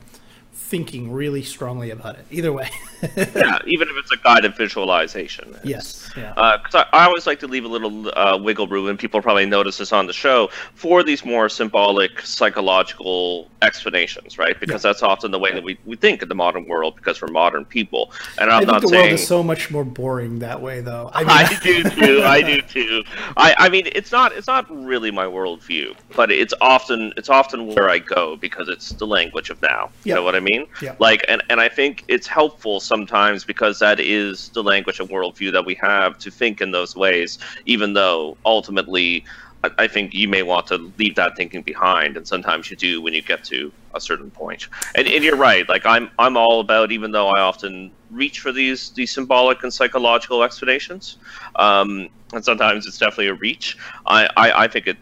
[0.66, 2.24] thinking really strongly about it.
[2.31, 2.68] Either way.
[3.16, 5.57] yeah, even if it's a guided visualization.
[5.62, 6.11] Yes.
[6.16, 6.33] Yeah.
[6.33, 9.22] Because uh, I, I, always like to leave a little uh, wiggle room, and people
[9.22, 14.59] probably notice this on the show, for these more symbolic, psychological explanations, right?
[14.59, 14.90] Because yeah.
[14.90, 17.64] that's often the way that we, we think in the modern world because we're modern
[17.64, 18.11] people.
[18.38, 19.02] And I'm I think not the saying...
[19.02, 21.11] world is so much more boring that way, though.
[21.14, 21.31] I, mean...
[21.31, 22.22] I do too.
[22.24, 23.05] I do too.
[23.37, 27.66] I, I mean, it's not it's not really my worldview, but it's often it's often
[27.66, 29.90] where I go because it's the language of now.
[30.05, 30.55] You know what I mean?
[30.58, 30.68] Mean?
[30.82, 30.96] Yeah.
[30.98, 35.52] Like, and, and I think it's helpful sometimes because that is the language and worldview
[35.52, 39.24] that we have to think in those ways, even though ultimately
[39.64, 43.00] I, I think you may want to leave that thinking behind, and sometimes you do
[43.00, 44.68] when you get to a certain point.
[44.94, 45.68] And, and you're right.
[45.68, 49.72] Like I'm, I'm all about, even though I often reach for these these symbolic and
[49.72, 51.18] psychological explanations,
[51.56, 53.76] um, and sometimes it's definitely a reach.
[54.06, 54.96] I, I, I think it,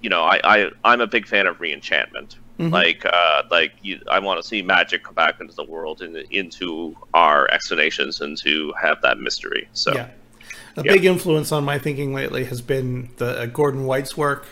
[0.00, 2.72] you know, I, I, I'm a big fan of reenchantment Mm-hmm.
[2.72, 6.16] Like, uh, like you, I want to see magic come back into the world and
[6.16, 9.68] into our explanations and to have that mystery.
[9.74, 10.08] So, yeah.
[10.76, 10.92] a yeah.
[10.92, 14.46] big influence on my thinking lately has been the uh, Gordon White's work.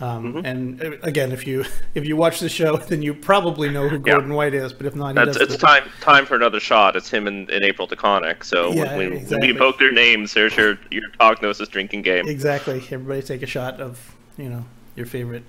[0.00, 0.46] Um, mm-hmm.
[0.46, 3.98] And uh, again, if you if you watch the show, then you probably know who
[3.98, 4.36] Gordon yeah.
[4.36, 4.72] White is.
[4.72, 5.58] But if not, it's the...
[5.58, 6.96] time time for another shot.
[6.96, 8.42] It's him and, and April DeConnick.
[8.42, 9.36] So yeah, when, exactly.
[9.38, 12.26] when you evoke their names, there's your your Ognosis drinking game.
[12.26, 12.78] Exactly.
[12.90, 14.64] Everybody take a shot of you know
[14.96, 15.44] your favorite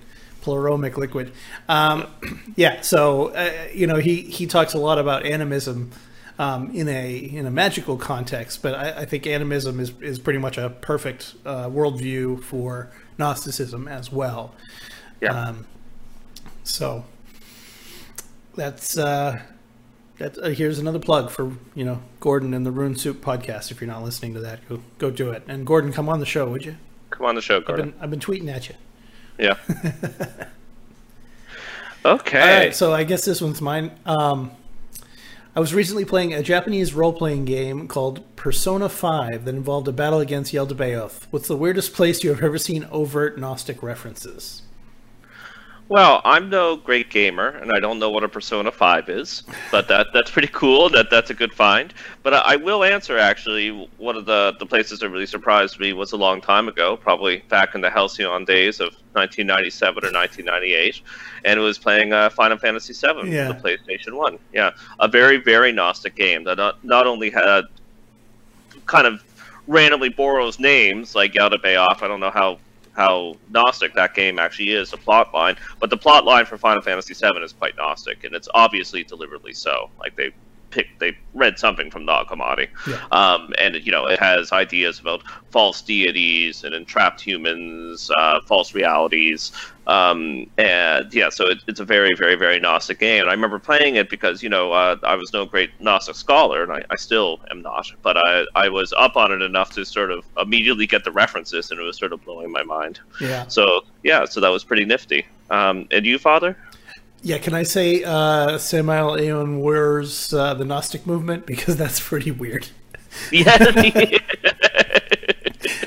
[0.46, 1.32] pleromic liquid.
[1.68, 2.06] Um,
[2.56, 5.90] yeah, so uh, you know he he talks a lot about animism
[6.38, 10.38] um, in a in a magical context, but I, I, think animism is is pretty
[10.38, 14.54] much a perfect uh, worldview for Gnosticism as well.
[15.20, 15.30] Yeah.
[15.32, 15.66] Um,
[16.62, 17.04] so
[18.54, 19.40] that's uh,
[20.18, 20.38] that.
[20.38, 23.70] Uh, here's another plug for you know Gordon and the Rune Soup podcast.
[23.70, 25.42] If you're not listening to that, go go do it.
[25.48, 26.76] And Gordon, come on the show, would you?
[27.10, 27.88] Come on the show, Gordon.
[27.88, 28.74] I've been, I've been tweeting at you.
[29.38, 29.56] Yeah.
[32.04, 32.40] okay.
[32.40, 33.92] All right, so I guess this one's mine.
[34.04, 34.52] Um,
[35.54, 39.92] I was recently playing a Japanese role playing game called Persona 5 that involved a
[39.92, 41.26] battle against Yaldabaoth.
[41.30, 44.60] What's the weirdest place you have ever seen overt Gnostic references?
[45.88, 49.86] Well, I'm no great gamer, and I don't know what a Persona 5 is, but
[49.86, 50.88] that that's pretty cool.
[50.88, 51.94] That that's a good find.
[52.24, 53.88] But I, I, will answer actually.
[53.98, 57.38] One of the the places that really surprised me was a long time ago, probably
[57.48, 61.02] back in the Halcyon days of 1997 or 1998,
[61.44, 63.46] and it was playing uh, Final Fantasy 7 yeah.
[63.46, 64.40] for the PlayStation One.
[64.52, 67.62] Yeah, a very very Gnostic game that not not only had
[68.86, 69.22] kind of
[69.68, 72.02] randomly borrows names like Yaldabaoth.
[72.02, 72.58] I don't know how
[72.96, 75.56] how Gnostic that game actually is, the plot line.
[75.78, 79.52] But the plot line for Final Fantasy VII is quite Gnostic, and it's obviously deliberately
[79.52, 79.90] so.
[80.00, 80.32] Like they
[80.76, 83.02] picked, they read something from Nag Hammadi, yeah.
[83.10, 88.74] um, and you know it has ideas about false deities and entrapped humans, uh, false
[88.74, 89.52] realities,
[89.86, 93.22] um, and yeah, so it, it's a very, very, very Gnostic game.
[93.22, 96.62] And I remember playing it because you know uh, I was no great Gnostic scholar,
[96.62, 99.84] and I, I, still am not, but I I was up on it enough to
[99.84, 103.00] sort of immediately get the references, and it was sort of blowing my mind.
[103.20, 103.46] Yeah.
[103.46, 105.24] So yeah, so that was pretty nifty.
[105.50, 106.56] Um, and you, Father?
[107.22, 112.30] Yeah, can I say uh, Samael Aun Weor's uh, the Gnostic movement because that's pretty
[112.30, 112.68] weird.
[113.32, 113.56] Yeah.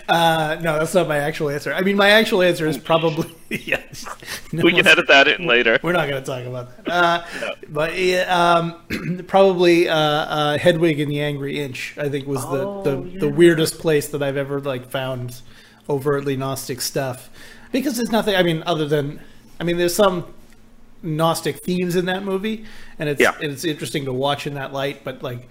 [0.09, 1.71] Uh, no, that's not my actual answer.
[1.71, 4.07] I mean, my actual answer is probably yes.
[4.51, 5.79] No, we can edit that in later.
[5.83, 6.91] We're not going to talk about that.
[6.91, 7.53] Uh, no.
[7.69, 7.93] But
[8.27, 11.95] um, probably uh, uh, Hedwig and the Angry Inch.
[11.97, 13.19] I think was the oh, the, yeah.
[13.19, 15.41] the weirdest place that I've ever like found
[15.87, 17.29] overtly Gnostic stuff
[17.71, 18.35] because there's nothing.
[18.35, 19.21] I mean, other than
[19.59, 20.33] I mean, there's some
[21.01, 22.65] Gnostic themes in that movie,
[22.97, 23.35] and it's yeah.
[23.39, 25.03] it's interesting to watch in that light.
[25.03, 25.47] But like,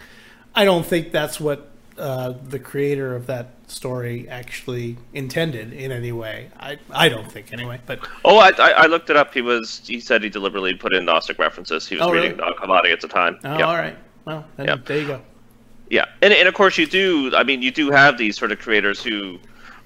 [0.54, 6.12] I don't think that's what uh, the creator of that story actually intended in any
[6.12, 6.50] way.
[6.58, 7.80] I I don't think anyway.
[7.86, 9.34] But oh, I, I looked it up.
[9.34, 11.86] He was he said he deliberately put in Gnostic references.
[11.86, 12.66] He was oh, reading really?
[12.66, 13.38] Nag at the time.
[13.44, 13.96] Oh, all right.
[14.24, 15.22] Well, then, there you go.
[15.90, 17.34] Yeah, and and of course you do.
[17.34, 19.38] I mean, you do have these sort of creators who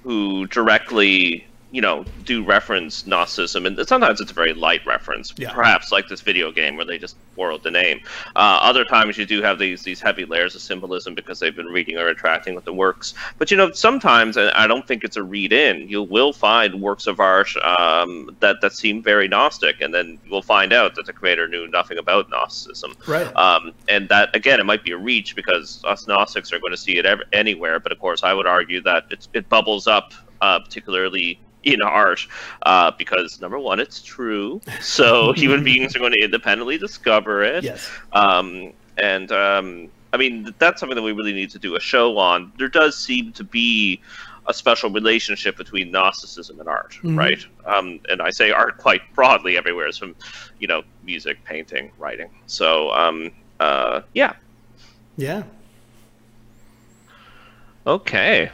[0.03, 5.53] who directly you know do reference Gnosticism, and sometimes it's a very light reference, Yeah.
[5.53, 8.01] perhaps like this video game where they just borrowed the name.
[8.37, 11.67] Uh, other times you do have these these heavy layers of symbolism because they've been
[11.67, 13.15] reading or interacting with the works.
[13.39, 15.89] But you know, sometimes and I don't think it's a read in.
[15.89, 20.43] You will find works of art um, that that seem very Gnostic, and then you'll
[20.43, 22.95] find out that the creator knew nothing about Gnosticism.
[23.09, 23.35] Right.
[23.35, 26.77] Um, and that again, it might be a reach because us Gnostics are going to
[26.77, 27.81] see it ev- anywhere.
[27.81, 32.27] But of course, I would argue that it's, it bubbles up, uh, particularly in art,
[32.63, 34.61] uh, because number one, it's true.
[34.81, 37.65] So human beings are going to independently discover it.
[37.65, 37.89] yes.
[38.13, 42.19] Um, and um, I mean, that's something that we really need to do a show
[42.19, 42.53] on.
[42.59, 44.01] There does seem to be
[44.49, 47.17] a special relationship between Gnosticism and art, Mhm.
[47.17, 47.47] right?
[47.65, 50.17] Um, and I say art quite broadly everywhere, it's from,
[50.59, 52.29] you know, music, painting, writing.
[52.47, 54.33] So, um, uh, yeah.
[55.17, 55.45] Yeah.
[57.87, 58.51] Okay.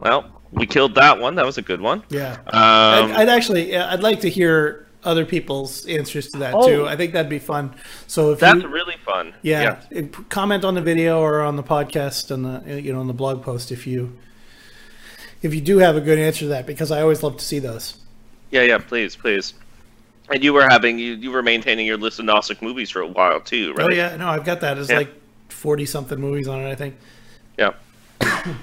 [0.00, 1.34] Well, we killed that one.
[1.36, 2.02] That was a good one.
[2.10, 2.32] Yeah.
[2.46, 6.66] Um, I'd, I'd actually, I'd like to hear other people's answers to that Oh.
[6.68, 6.86] too.
[6.86, 7.74] I think that'd be fun.
[8.06, 9.34] So if that's you, really fun.
[9.42, 9.80] yeah,
[10.28, 13.42] comment on the video or on the podcast and the you know on the blog
[13.42, 14.16] post if you
[15.42, 17.58] if you do have a good answer to that because I always love to see
[17.58, 17.96] those.
[18.52, 19.54] Yeah, yeah, please, please.
[20.30, 23.06] And you were having you, you were maintaining your list of Gnostic movies for a
[23.08, 23.86] while too, right?
[23.86, 24.78] Oh yeah, no, I've got that.
[24.78, 24.98] It's Yeah.
[24.98, 25.12] like
[25.48, 26.70] forty something movies on it.
[26.70, 26.94] I think.
[27.58, 27.72] Yeah.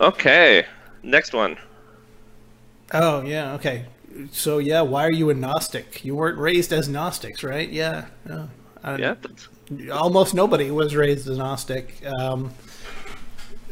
[0.00, 0.66] okay.
[1.02, 1.56] Next one.
[2.92, 3.86] Oh yeah, okay.
[4.30, 6.04] So yeah, why are you a Gnostic?
[6.04, 7.68] You weren't raised as Gnostics, right?
[7.68, 8.06] Yeah.
[8.24, 8.48] No.
[8.82, 9.14] I- Yeah.
[9.20, 9.48] that's-
[9.92, 11.94] almost nobody was raised as Gnostic.
[12.06, 12.52] Um,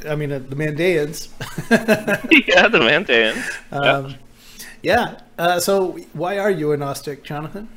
[0.09, 1.29] I mean, uh, the Mandaeans.
[2.49, 3.73] yeah, the Mandaeans.
[3.73, 4.17] um,
[4.83, 5.21] yeah.
[5.39, 7.69] Uh, so, why are you a Gnostic, Jonathan?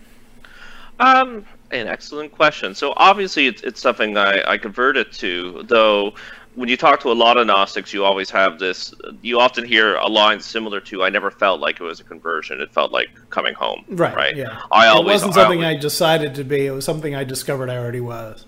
[0.99, 2.73] Um, an excellent question.
[2.75, 5.63] So obviously, it's, it's something I, I converted to.
[5.67, 6.15] Though,
[6.57, 8.91] when you talk to a lot of Gnostics, you always have this.
[9.21, 12.59] You often hear a line similar to, "I never felt like it was a conversion.
[12.61, 14.15] It felt like coming home." Right.
[14.15, 14.35] Right.
[14.35, 14.63] Yeah.
[14.71, 16.65] I it always wasn't something I I decided to be.
[16.65, 18.45] It was something I discovered I already was.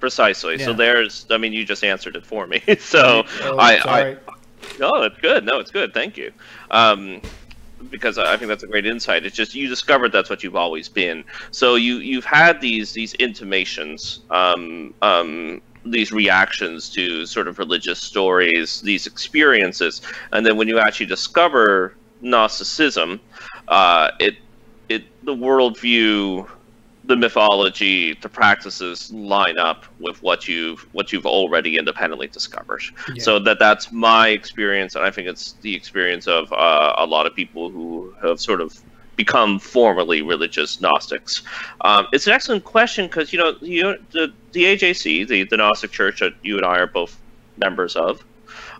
[0.00, 0.58] precisely.
[0.58, 1.26] So there's.
[1.30, 2.62] I mean, you just answered it for me.
[2.78, 4.16] so Oh, I, I sorry.
[4.80, 5.44] No, it's good.
[5.44, 5.92] No, it's good.
[5.92, 6.32] Thank you.
[6.70, 7.20] Um,
[7.90, 9.26] because I I think that's a great insight.
[9.26, 11.22] It's just you discovered that's what you've always been.
[11.50, 18.00] So you you've had these these intimations, um, um, these reactions to sort of religious
[18.00, 23.20] stories, these experiences, and then when you actually discover Gnosticism,
[23.68, 24.36] uh, it
[24.88, 26.48] it the worldview
[27.04, 32.82] the mythology, the practices line up with what you've what you've already independently discovered.
[33.12, 33.22] Yeah.
[33.22, 37.26] So that that's my experience, and I think it's the experience of uh, a lot
[37.26, 38.78] of people who have sort of
[39.24, 41.42] become formally religious Gnostics.
[41.82, 45.92] Um, it's an excellent question because you know you, the the AJC, the the Gnostic
[45.92, 47.12] Church that you and I are both
[47.56, 48.24] members of,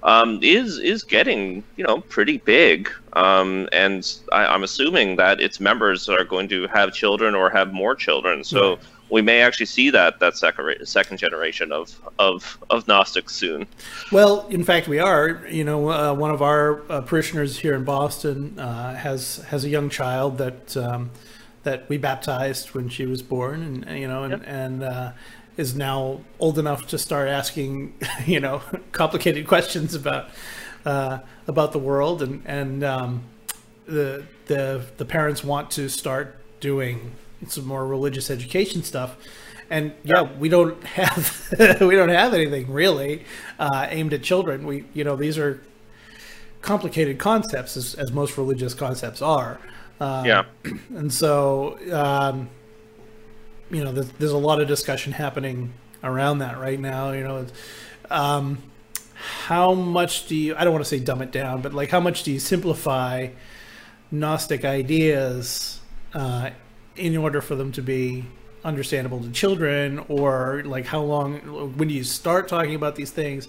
[0.02, 4.00] um, is is getting you know pretty big, um, and
[4.33, 8.44] I, I'm assuming that its members are going to have children or have more children.
[8.44, 8.78] So Right.
[9.12, 13.66] We may actually see that that second second generation of of of Gnostics soon.
[14.11, 15.46] Well, in fact, we are.
[15.51, 19.68] You know, uh, one of our uh, parishioners here in Boston uh, has has a
[19.68, 21.11] young child that um,
[21.62, 25.12] that we baptized when she was born, and you know, and, and uh,
[25.59, 27.94] is now old enough to start asking,
[28.27, 30.31] you know, complicated questions about
[30.87, 33.25] uh, about the world, and and um,
[33.85, 37.12] the the the parents want to start doing
[37.48, 39.16] some more religious education stuff.
[39.70, 41.48] And yeah we don't have
[41.81, 43.24] we don't have anything really
[43.59, 44.66] uh, aimed at children.
[44.66, 45.62] We you know these are
[46.61, 49.59] complicated concepts as, as most religious concepts are.
[50.00, 50.44] Uh, Yeah.
[50.94, 52.48] and so um,
[53.70, 55.72] you know there's, there's a lot of discussion happening
[56.05, 57.46] around that right now you know.
[58.11, 58.59] Um,
[59.46, 62.00] how much do you i don't want to say dumb it down but like how
[62.00, 63.28] much do you simplify
[64.11, 65.81] gnostic ideas
[66.14, 66.50] uh,
[66.96, 68.24] in order for them to be
[68.64, 71.38] understandable to children or like how long
[71.76, 73.48] when you start talking about these things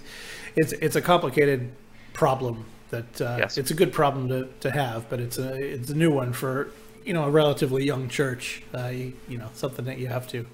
[0.56, 1.70] it's it's a complicated
[2.12, 3.56] problem that uh, Yes.
[3.58, 6.68] it's a good problem to, to have but it's a it's a new one for
[7.04, 10.44] you know a relatively young church uh, you, you know something that you have to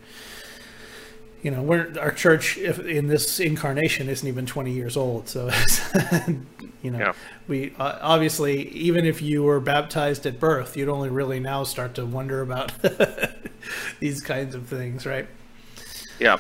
[1.42, 5.50] you know we're our church in this incarnation isn't even 20 years old so
[6.82, 7.12] you know Yeah.
[7.48, 11.94] we uh, obviously even if you were baptized at birth you'd only really now start
[11.94, 12.72] to wonder about
[14.00, 15.26] these kinds of things right
[16.18, 16.38] Yeah.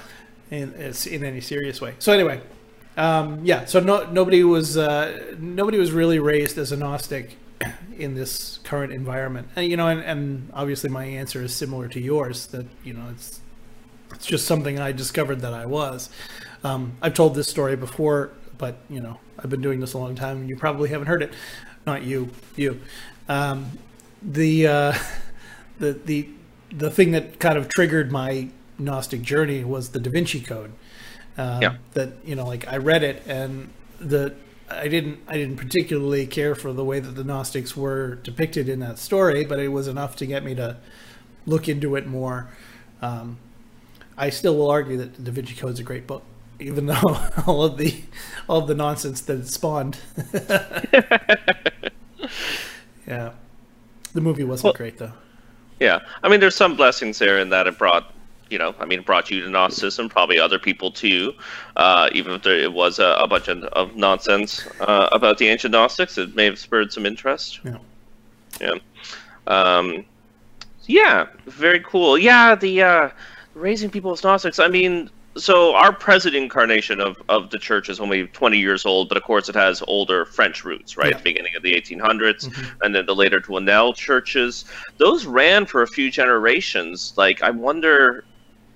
[0.50, 2.40] in it's in any serious way so anyway
[2.96, 7.36] um, yeah so no, nobody was uh, nobody was really raised as a gnostic
[7.98, 12.00] in this current environment and you know and, and obviously my answer is similar to
[12.00, 13.39] yours that you know it's
[14.12, 16.10] it's just something I discovered that I was.
[16.64, 20.14] Um, I've told this story before, but you know, I've been doing this a long
[20.14, 21.32] time, and you probably haven't heard it.
[21.86, 22.80] Not you, you.
[23.28, 23.78] Um,
[24.22, 24.94] the uh,
[25.78, 26.28] the the
[26.72, 28.48] the thing that kind of triggered my
[28.78, 30.72] Gnostic journey was the Da Vinci Code.
[31.38, 31.76] Um, Yeah.
[31.94, 34.34] That you know, like I read it, and the
[34.68, 38.80] I didn't I didn't particularly care for the way that the Gnostics were depicted in
[38.80, 40.76] that story, but it was enough to get me to
[41.46, 42.48] look into it more.
[43.02, 43.38] Um,
[44.20, 46.22] I still will argue that the Da Vinci Code is a great book,
[46.60, 48.02] even though all of the
[48.48, 49.98] all of the nonsense that it spawned.
[53.06, 53.32] yeah,
[54.12, 55.12] the movie wasn't Well- great though.
[55.80, 58.12] Yeah, I mean, there's some blessings there in that it brought,
[58.50, 61.32] you know, I mean, it brought you to Gnosticism, probably other people too.
[61.74, 65.48] Uh, even if there, it was a, a bunch of, of nonsense uh, about the
[65.48, 67.60] ancient Gnostics, it may have spurred some interest.
[67.64, 67.78] Yeah.
[68.60, 68.74] Yeah.
[69.46, 70.04] Um,
[70.84, 72.18] yeah, very cool.
[72.18, 73.10] Yeah, the uh,
[73.54, 74.58] raising people as Gnostics.
[74.58, 79.08] I mean, so our present incarnation of, of the church is only 20 years old,
[79.08, 81.12] but of course it has older French roots, right?
[81.12, 81.20] Yeah.
[81.22, 84.64] Beginning of the 1800s, and then the later Doinel churches.
[84.98, 87.14] Those ran for a few generations.
[87.16, 88.24] Like, I wonder,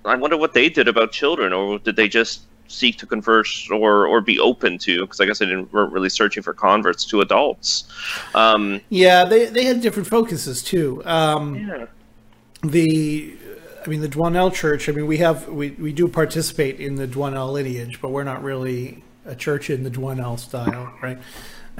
[0.05, 4.07] I wonder what they did about children, or did they just seek to convert or
[4.07, 5.01] or be open to?
[5.01, 7.83] Because I guess they didn't weren't really searching for converts to adults.
[8.33, 11.03] Um, Yeah, they they had different focuses too.
[11.05, 11.85] Um, yeah.
[12.63, 13.37] the
[13.85, 14.89] I mean the Doinel Church.
[14.89, 18.43] I mean we have we, we do participate in the Doinel lineage, but we're not
[18.43, 21.17] really a church in the Doinel style, right?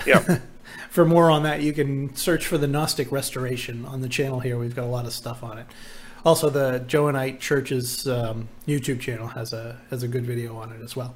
[0.06, 0.40] Yeah.
[0.90, 4.58] For more on that, you can search for the Gnostic Restoration on the channel here.
[4.58, 5.68] We've got a lot of stuff on it.
[6.26, 10.82] Also, the Johannite Church's um, YouTube channel has a has a good video on it
[10.82, 11.16] as well.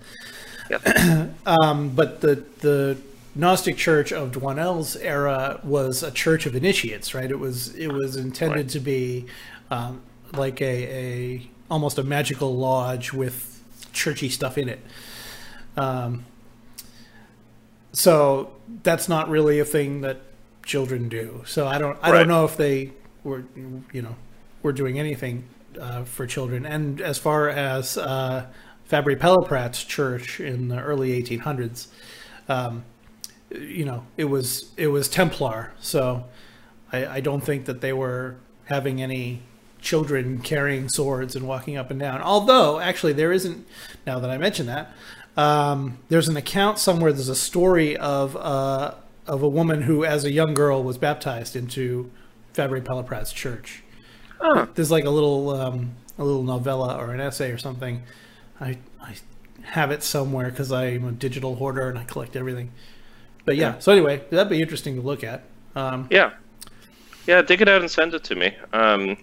[0.69, 1.29] Yep.
[1.45, 2.97] Um, but the the
[3.35, 7.29] Gnostic Church of Doinel's era was a church of initiates, right?
[7.29, 8.69] It was it was intended Right.
[8.69, 9.25] to be
[9.71, 10.01] um,
[10.33, 13.63] like a, a almost a magical lodge with
[13.93, 14.79] churchy stuff in it.
[15.77, 16.25] Um,
[17.91, 18.53] so
[18.83, 20.17] that's not really a thing that
[20.65, 21.43] children do.
[21.45, 22.19] So I don't I Right.
[22.19, 22.91] don't know if they
[23.23, 23.43] were
[23.91, 24.15] you know
[24.61, 25.45] were doing anything
[25.79, 26.65] uh, for children.
[26.65, 28.45] And as far as uh,
[28.89, 31.87] Fabré-Palaprat's church in the early 1800s,
[32.49, 32.83] um,
[33.51, 35.71] you know, it was it was Templar.
[35.79, 36.25] So
[36.91, 39.41] I, I don't think that they were having any
[39.81, 42.21] children carrying swords and walking up and down.
[42.21, 43.65] Although, actually, there isn't.
[44.05, 44.91] Now that I mention that,
[45.37, 47.11] um, there's an account somewhere.
[47.13, 48.95] There's a story of uh,
[49.27, 52.11] of a woman who, as a young girl, was baptized into
[52.53, 53.83] Fabré-Palaprat's church.
[54.39, 54.67] Huh.
[54.73, 58.03] There's like a little um, a little novella or an essay or something.
[58.59, 59.15] I I
[59.63, 62.71] have it somewhere because I'm a digital hoarder and I collect everything.
[63.45, 65.43] But yeah, so anyway, that'd be interesting to look at.
[65.75, 66.31] Um, Yeah.
[67.27, 68.55] Yeah, dig it out and send it to me.
[68.73, 69.17] Um,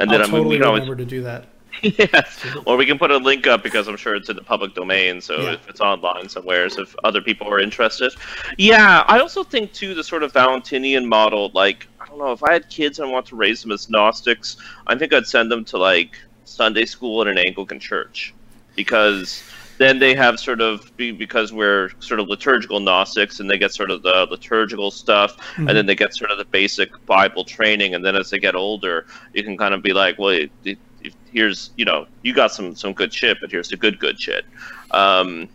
[0.00, 1.46] and then I'll I'm totally can always, remember to do that.
[1.82, 2.44] yes.
[2.66, 5.20] Or we can put a link up because I'm sure it's in the public domain.
[5.20, 5.52] So Yeah.
[5.52, 8.12] if it's online somewhere, so if other people are interested.
[8.58, 11.50] Yeah, I also think too the sort of Valentinian model.
[11.54, 13.88] Like I don't know if I had kids and I want to raise them as
[13.88, 14.56] Gnostics,
[14.88, 18.34] I think I'd send them to like Sunday school at an Anglican church
[18.74, 19.42] because
[19.80, 23.90] then they have sort of because we're sort of liturgical Gnostics and they get sort
[23.90, 28.04] of the liturgical stuff and then they get sort of the basic Bible training and
[28.04, 31.14] then as they get older you can kind of be like well it, it, it-
[31.32, 34.44] here's you know you got some some good shit but here's the good good shit
[34.90, 35.48] um,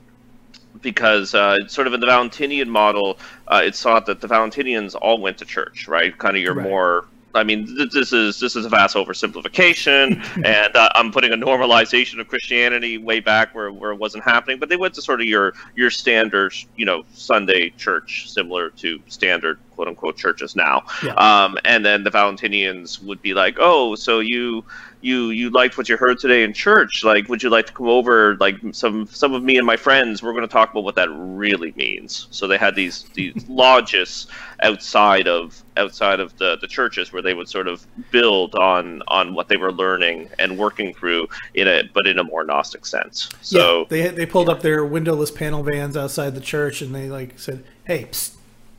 [0.82, 3.18] because uh, it's sort of in the Valentinian model,
[3.48, 6.18] uh, it's thought that the Valentinians all went to church, right?
[6.18, 6.64] Kind of your Right.
[6.64, 7.06] more.
[7.36, 11.38] I mean, th- this is this is a vast oversimplification, and uh, I'm putting a
[11.38, 14.60] normalization of Christianity way back where, where it wasn't happening.
[14.60, 19.00] But they went to sort of your your standard, you know, Sunday church, similar to
[19.08, 20.84] standard quote unquote churches now.
[21.04, 21.14] Yeah.
[21.14, 24.64] Um, and then the Valentinians would be like, "Oh, so you
[25.02, 27.04] you you liked what you heard today in church?
[27.04, 28.36] Like, would you like to come over?
[28.38, 31.10] Like, some some of me and my friends, we're going to talk about what that
[31.12, 34.28] really means." So they had these these lodges
[34.64, 39.36] outside of outside of the the churches where they would sort of build on on
[39.36, 43.30] what they were learning and working through in a but in a more gnostic sense.
[43.42, 47.10] So yeah, they they pulled up their windowless panel vans outside the church, and they
[47.10, 48.36] like said, "Hey, psst,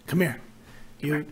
[0.06, 0.40] come here.
[1.00, 1.26] You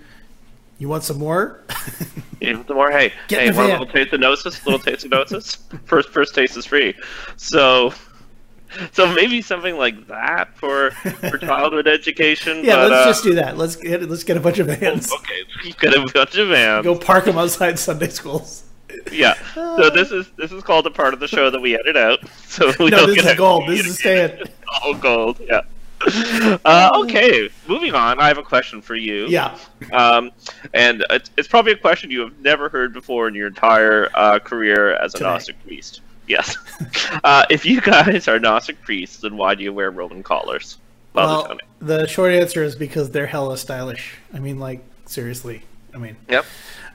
[0.78, 1.60] you want some more?"
[2.40, 4.64] Even the more, hey, Get hey, want a little taste of gnosis?
[4.66, 5.54] Little taste of gnosis?
[5.86, 6.94] First, first taste is free.
[7.36, 7.94] So,
[8.92, 12.58] so maybe something like that for for childhood education.
[12.64, 13.56] yeah, but, let's uh, just do that.
[13.56, 15.10] Let's get let's get a bunch of vans.
[15.12, 15.72] okay.
[15.80, 16.84] Get a bunch of vans.
[16.84, 18.64] Go park them outside Sunday schools.
[19.10, 19.34] Yeah.
[19.54, 22.20] So this is this is called a part of the show that we edit out.
[22.46, 23.68] So we No, don't this get is gold.
[23.68, 24.42] This is staying.
[24.82, 25.40] all gold.
[25.40, 25.62] Yeah.
[26.64, 28.18] Uh, okay, moving on.
[28.18, 29.26] I have a question for you.
[29.26, 29.56] Yeah.
[29.92, 30.30] Um,
[30.72, 34.38] and it's, it's probably a question you have never heard before in your entire uh,
[34.38, 35.30] career as a Today.
[35.30, 36.00] Gnostic priest.
[36.26, 36.56] Yes.
[37.22, 40.76] Uh, if you guys are Gnostic priests, then why do you wear Roman collars?
[41.14, 44.16] Father Well, the short answer is because they're hella stylish.
[44.34, 45.62] I mean, like seriously.
[45.94, 46.44] I mean, Yep.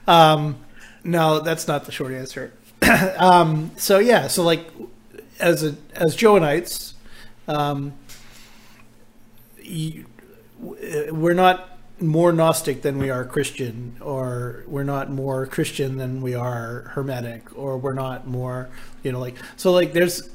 [0.06, 0.56] Um,
[1.02, 2.52] no, that's not the short answer.
[3.18, 4.70] um, so yeah, so like
[5.38, 6.94] as a as Johannites,
[7.48, 7.94] um,
[10.60, 16.34] we're not more Gnostic than we are Christian, or we're not more Christian than we
[16.34, 18.70] are Hermetic, or we're not more,
[19.02, 20.30] you know, like so like there's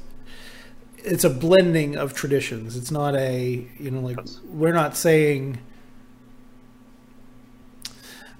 [0.98, 2.76] it's a blending of traditions.
[2.76, 5.58] It's not a you know like we're not saying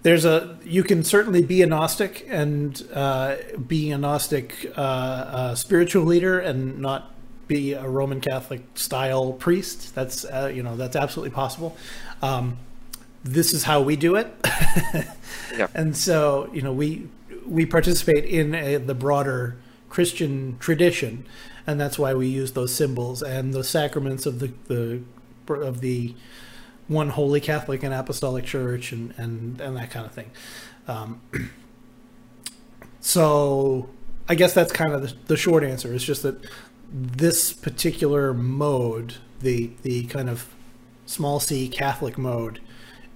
[0.03, 3.37] there's a you can certainly be a gnostic and uh,
[3.67, 7.13] be a gnostic uh, uh, spiritual leader and not
[7.49, 11.77] be a roman catholic style priest that's uh, you know that's absolutely possible
[12.23, 12.57] um,
[13.25, 14.33] this is how we do it
[15.57, 15.69] Yeah.
[15.75, 17.09] and so you know we
[17.47, 19.57] we participate in a, the broader
[19.89, 21.25] christian tradition
[21.67, 25.03] and that's why we use those symbols and the sacraments of the the
[25.49, 26.15] of the
[26.89, 30.31] one holy Catholic and Apostolic Church and and, and that kind of thing.
[30.87, 31.21] Um,
[33.01, 33.89] so
[34.29, 35.93] I guess that's kind of the, the short answer.
[35.95, 36.45] It's just that
[36.91, 40.55] this particular mode, the the kind of
[41.07, 42.61] small c Catholic mode,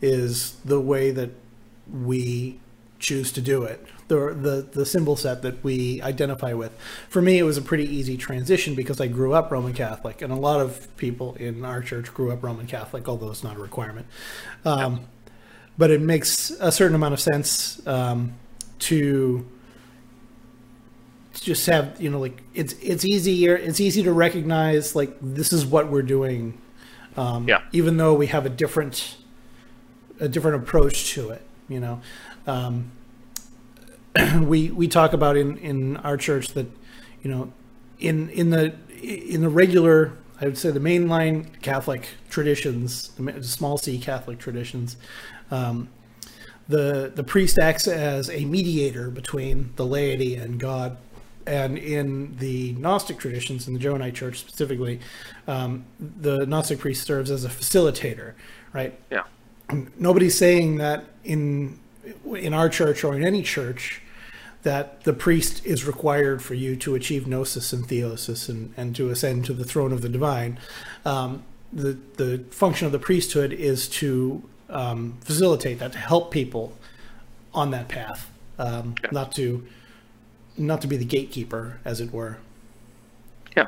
[0.00, 1.30] is the way that
[1.90, 2.60] we
[2.98, 3.84] choose to do it.
[4.08, 6.72] The, the the symbol set that we identify with.
[7.08, 10.32] For me, it was a pretty easy transition because I grew up Roman Catholic, and
[10.32, 13.60] a lot of people in our church grew up Roman Catholic, although it's not a
[13.60, 14.06] requirement.
[14.64, 15.06] Um,
[15.78, 18.34] but it makes a certain amount of sense um,
[18.80, 19.46] to to
[21.40, 25.64] just have you know like it's it's easier it's easy to recognize like this is
[25.66, 26.60] what we're doing
[27.16, 27.62] um, Yeah.
[27.72, 29.16] even though we have a different
[30.20, 32.00] a different approach to it you know
[32.46, 32.90] um,
[34.40, 36.66] we we talk about in in our church that
[37.22, 37.52] you know
[37.98, 43.78] in in the in the regular I would say the mainline Catholic traditions the small
[43.78, 44.96] c Catholic traditions
[45.50, 45.88] um,
[46.68, 50.96] the the priest acts as a mediator between the laity and God.
[51.46, 55.00] And in the Gnostic traditions, in the Johannite Church specifically,
[55.46, 58.34] um, the Gnostic priest serves as a facilitator,
[58.72, 58.98] right?
[59.10, 59.24] Yeah.
[59.98, 61.78] Nobody's saying that in
[62.34, 64.02] in our church or in any church
[64.62, 69.08] that the priest is required for you to achieve gnosis and theosis and, and to
[69.08, 70.58] ascend to the throne of the divine.
[71.04, 76.76] Um, the the function of the priesthood is to um, facilitate that, to help people
[77.54, 79.66] on that path, um, not to
[80.60, 82.38] not to be the gatekeeper, as it were.
[83.56, 83.66] Yeah.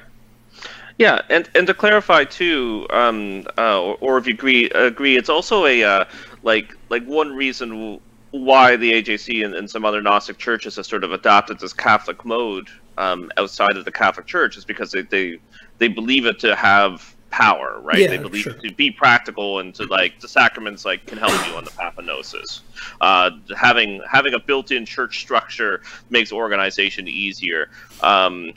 [0.99, 5.30] Yeah, and and to clarify too, um, uh, or, or if you agree, agree, it's
[5.30, 6.05] also a uh,
[6.43, 11.05] like like one reason why the AJC and, and some other Gnostic churches have sort
[11.05, 12.68] of adopted this Catholic mode
[12.99, 15.38] um, outside of the Catholic Church is because they they,
[15.78, 17.99] they believe it to have power, right?
[17.99, 18.53] Yeah, they believe sure.
[18.53, 21.99] to be practical and to like the sacraments like can help you on the path
[21.99, 22.61] of gnosis.
[23.01, 27.70] Uh, having having a built-in church structure makes organization easier.
[28.03, 28.53] Um,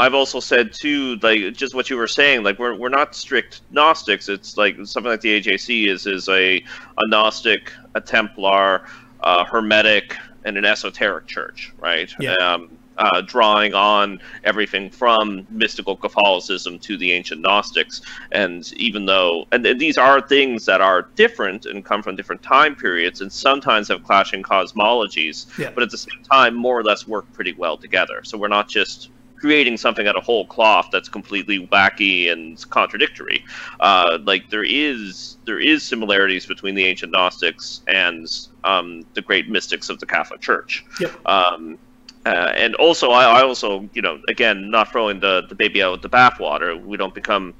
[0.00, 3.62] I've also said too, like just what you were saying, like we're we're not strict
[3.72, 4.28] Gnostics.
[4.28, 8.86] It's like something like the AJC is is a a Gnostic, a Templar,
[9.24, 12.12] a Hermetic, and an esoteric church, right?
[12.20, 12.34] Yeah.
[12.34, 19.46] Um, uh, drawing on everything from mystical Catholicism to the ancient Gnostics, and even though
[19.52, 23.32] and th- these are things that are different and come from different time periods, and
[23.32, 25.70] sometimes have clashing cosmologies, Yeah.
[25.70, 28.20] but at the same time, more or less work pretty well together.
[28.24, 33.44] So we're not just creating something out of whole cloth that's completely wacky and contradictory.
[33.78, 38.26] Uh, like there is there is similarities between the ancient Gnostics and
[38.64, 40.84] um, the great mystics of the Catholic Church.
[41.00, 41.26] Yep.
[41.26, 41.78] Um,
[42.26, 45.92] uh, and also, I, I also, you know, again, not throwing the, the baby out
[45.92, 46.82] with the bathwater.
[46.82, 47.54] We don't become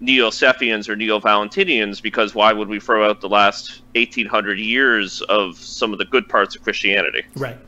[0.00, 5.92] Neo-Sethians or Neo-Valentinians because why would we throw out the last 1800 years of some
[5.92, 7.24] of the good parts of Christianity?
[7.36, 7.58] Right.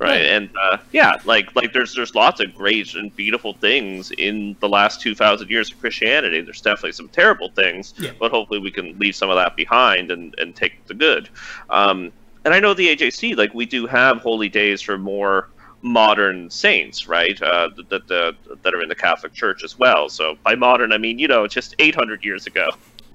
[0.00, 4.56] right and uh, yeah like like there's there's lots of great and beautiful things in
[4.58, 8.10] the last 2000 years of christianity there's definitely some terrible things Yeah.
[8.18, 11.28] but hopefully we can leave some of that behind and and take the good
[11.68, 12.10] um
[12.44, 15.50] and i know the ajc like we do have holy days for more
[15.82, 20.36] modern saints right uh that that, that are in the catholic church as well so
[20.44, 22.68] by modern i mean you know just 800 years ago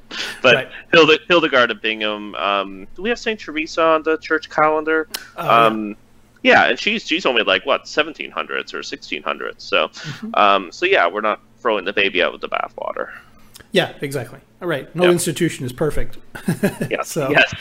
[0.41, 0.69] but Right.
[0.91, 2.35] Hilde, Hildegard of Bingen.
[2.35, 5.07] Um, do we have Saint Teresa on the church calendar?
[5.35, 5.65] Yeah.
[5.65, 5.95] um,
[6.43, 9.53] yeah, and she's she's only like what 1700s or 1600s.
[9.57, 10.29] So, Mm-hmm.
[10.35, 13.09] um, so yeah, we're not throwing the baby out with the bathwater.
[13.71, 14.39] Yeah, exactly.
[14.61, 14.95] All right.
[14.95, 15.11] No Yeah.
[15.11, 16.19] institution is perfect.
[16.91, 17.51] Yes, So- yes,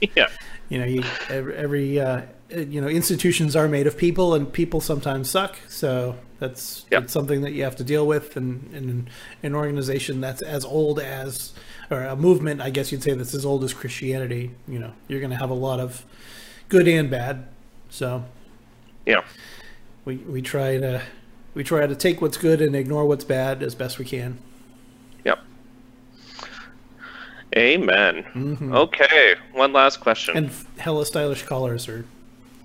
[0.16, 0.26] yeah,
[0.68, 2.22] you know, you every every, uh, uh,
[2.54, 5.56] Uh, you know institutions are made of people, and people sometimes suck.
[5.68, 7.02] So that's, Yep.
[7.02, 8.36] that's something that you have to deal with.
[8.36, 9.08] And in
[9.42, 11.52] an organization that's as old as,
[11.90, 14.50] or a movement, I guess you'd say that's as old as Christianity.
[14.68, 16.04] You know, you're going to have a lot of
[16.68, 17.46] good and bad.
[17.90, 18.24] So
[19.06, 19.22] Yeah.
[20.04, 21.02] we we try to
[21.54, 24.38] we try to take what's good and ignore what's bad as best we can.
[25.24, 25.38] Yep.
[27.56, 28.24] Amen.
[28.34, 28.74] Mm-hmm.
[28.74, 30.36] Okay, one last question.
[30.36, 32.04] And hella stylish collars are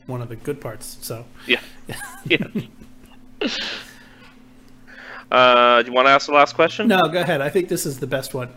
[0.09, 0.97] one of the good parts.
[1.01, 1.61] So yeah.
[2.25, 2.45] yeah.
[5.31, 6.87] Uh, do you want to ask the last question?
[6.87, 7.39] no, go ahead.
[7.41, 8.49] I think this is the best one.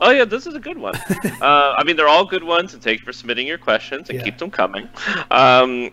[0.00, 0.94] Oh yeah, this is a good one.
[1.40, 4.18] uh, I mean, they're all good ones, and thank you for submitting your questions and
[4.18, 4.24] Yeah.
[4.24, 4.88] keep them coming.
[5.30, 5.90] Um,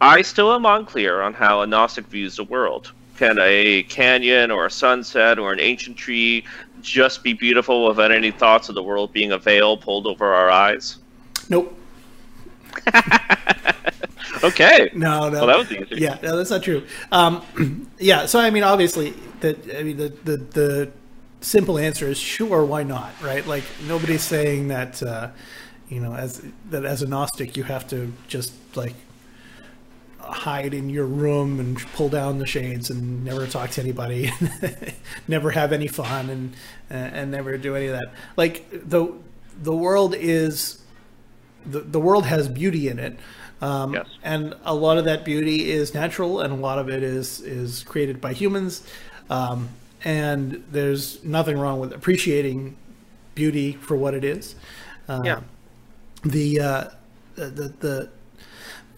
[0.00, 2.92] I still am unclear on how a Gnostic views the world.
[3.16, 6.44] Can a canyon or a sunset or an ancient tree
[6.80, 10.50] just be beautiful without any thoughts of the world being a veil pulled over our
[10.50, 10.98] eyes?
[11.48, 11.76] Nope.
[14.44, 14.90] Okay.
[14.94, 15.46] No, no.
[15.46, 15.98] Well, that was.
[15.98, 16.84] Yeah, no, that's not true.
[17.12, 19.10] Um, yeah, so I mean, obviously,
[19.40, 20.92] that I mean, the, the the
[21.40, 22.64] simple answer is sure.
[22.64, 23.12] Why not?
[23.22, 23.46] Right?
[23.46, 25.02] Like nobody's saying that.
[25.02, 25.30] Uh,
[25.88, 28.94] you know, as that as a Gnostic, you have to just like
[30.20, 34.30] hide in your room and pull down the shades and never talk to anybody,
[35.28, 36.54] never have any fun, and
[36.90, 38.12] and never do any of that.
[38.36, 39.12] Like the
[39.62, 40.82] the world is
[41.64, 43.18] the the world has beauty in it.
[43.60, 44.06] Um, Yes.
[44.22, 47.82] And a lot of that beauty is natural, and a lot of it is is
[47.84, 48.82] created by humans.
[49.30, 49.68] Um,
[50.04, 52.76] and there's nothing wrong with appreciating
[53.34, 54.54] beauty for what it is.
[55.08, 55.40] Uh, Yeah.
[56.24, 56.84] The, uh,
[57.36, 58.08] the the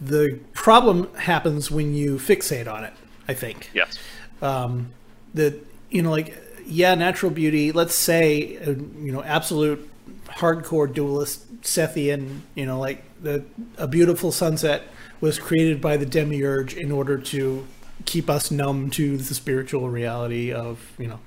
[0.00, 2.92] the problem happens when you fixate on it.
[3.28, 3.98] I think Yes.
[4.42, 4.90] um,
[5.34, 5.54] that
[5.90, 6.36] you know like
[6.66, 9.88] yeah natural beauty let's say uh, you know absolute
[10.28, 13.44] hardcore dualist sethian you know like the
[13.76, 14.82] a beautiful sunset
[15.20, 17.66] was created by the demiurge in order to
[18.06, 21.20] keep us numb to the spiritual reality of you know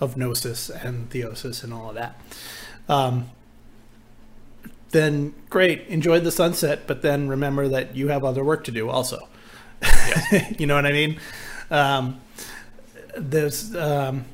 [0.00, 2.20] of gnosis and theosis and all of that.
[2.88, 3.30] Um,
[4.90, 8.88] then great enjoy the sunset but then remember that you have other work to do
[8.88, 9.28] also.
[10.58, 11.18] You know what i mean?
[11.70, 12.20] Um,
[13.16, 14.24] there's um,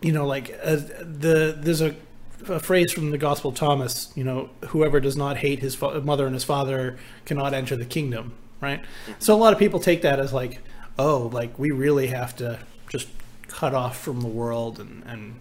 [0.00, 1.94] you know like uh, the there's a,
[2.48, 6.00] a phrase from the gospel of thomas you know whoever does not hate his fa-
[6.00, 8.32] mother and his father cannot enter the kingdom
[8.64, 8.82] right?
[9.18, 10.60] So a lot of people take that as like
[10.98, 12.58] oh like we really have to
[12.88, 13.08] just
[13.48, 15.36] cut off from the world and and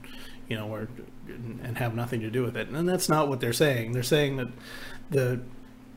[0.47, 0.87] you know we're
[1.27, 2.67] and have nothing to do with it.
[2.67, 3.93] And that's not what they're saying.
[3.93, 4.49] They're saying that
[5.09, 5.39] the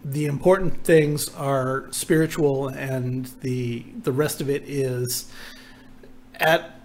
[0.04, 5.30] the important things are spiritual and the the rest of it is
[6.36, 6.80] at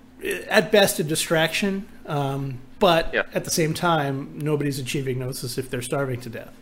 [0.50, 1.88] at best a distraction.
[2.08, 3.24] Um, but Yeah.
[3.34, 6.54] at the same time nobody's achieving gnosis if they're starving to death.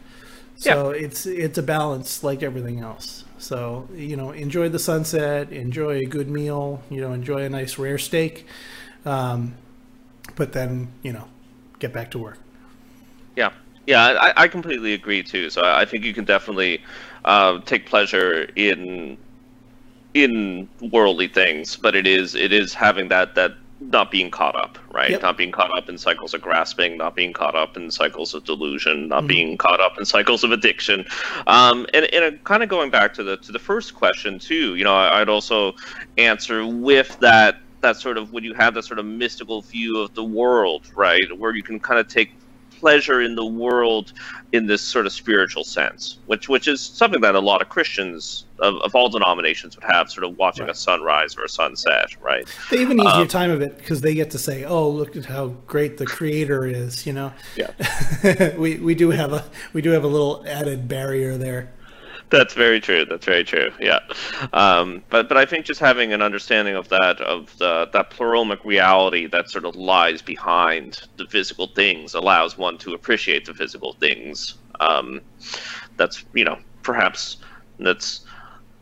[0.57, 3.25] So it's it's a balance like everything else.
[3.39, 7.77] So you know enjoy the sunset enjoy a good meal you know enjoy a nice
[7.79, 8.45] rare steak
[9.05, 9.55] um,
[10.35, 11.27] but then you know
[11.79, 12.39] get back to work.
[13.35, 13.51] Yeah,
[13.87, 15.49] yeah, I, I completely agree too.
[15.49, 16.83] So I I think you can definitely
[17.25, 19.17] uh, take pleasure in
[20.15, 24.77] in worldly things, but it is it is having that that not being caught up,
[24.91, 25.11] right?
[25.11, 25.21] Yep.
[25.21, 28.43] Not being caught up in cycles of grasping, not being caught up in cycles of
[28.43, 31.05] delusion, not being caught up in cycles of addiction.
[31.47, 34.83] Um, and and kind of going back to the to the first question too, you
[34.83, 35.75] know, I, I'd also
[36.17, 40.13] answer with that that sort of when you have that sort of mystical view of
[40.13, 42.33] the world, right, where you can kind of take
[42.79, 44.13] pleasure in the world
[44.53, 48.45] in this sort of spiritual sense, which which is something that a lot of Christians
[48.59, 50.75] of, of all denominations would have, sort of watching Right.
[50.75, 52.45] a sunrise or a sunset, right?
[52.71, 55.25] They even easier Um, time of it because they get to say, "Oh, look at
[55.25, 57.71] how great the creator is." You know, Yeah.
[58.57, 61.71] we we do have a we do have a little added barrier there.
[62.31, 63.05] That's very true.
[63.05, 63.71] That's very true.
[63.79, 63.99] Yeah,
[64.53, 68.63] um, but but I think just having an understanding of that of the that pleromic
[68.63, 73.93] reality that sort of lies behind the physical things allows one to appreciate the physical
[73.93, 74.55] things.
[74.79, 75.21] Um,
[75.97, 77.37] that's you know perhaps
[77.79, 78.25] that's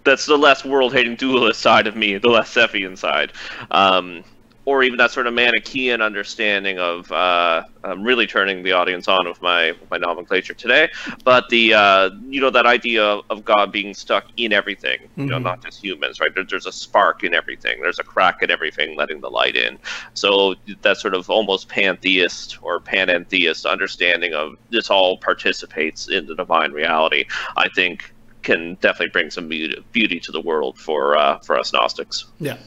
[0.03, 3.33] that's the less world-hating dualist side of me, the less Sethian side.
[3.71, 4.23] Um,
[4.67, 9.25] or even that sort of Manichaean understanding of uh, I'm really turning the audience on
[9.25, 10.89] with my with my nomenclature today,
[11.23, 15.39] but the uh, you know that idea of God being stuck in everything, you know,
[15.39, 16.35] not just humans, right?
[16.35, 17.79] There, there's a spark in everything.
[17.79, 19.79] There's a crack in everything, letting the light in.
[20.15, 26.35] So that sort of almost pantheist or panentheist understanding of this all participates in the
[26.35, 27.23] divine reality,
[27.55, 28.13] I think,
[28.47, 32.25] can definitely bring some beauty, beauty to the world for uh, for us Gnostics.
[32.39, 32.57] Yeah,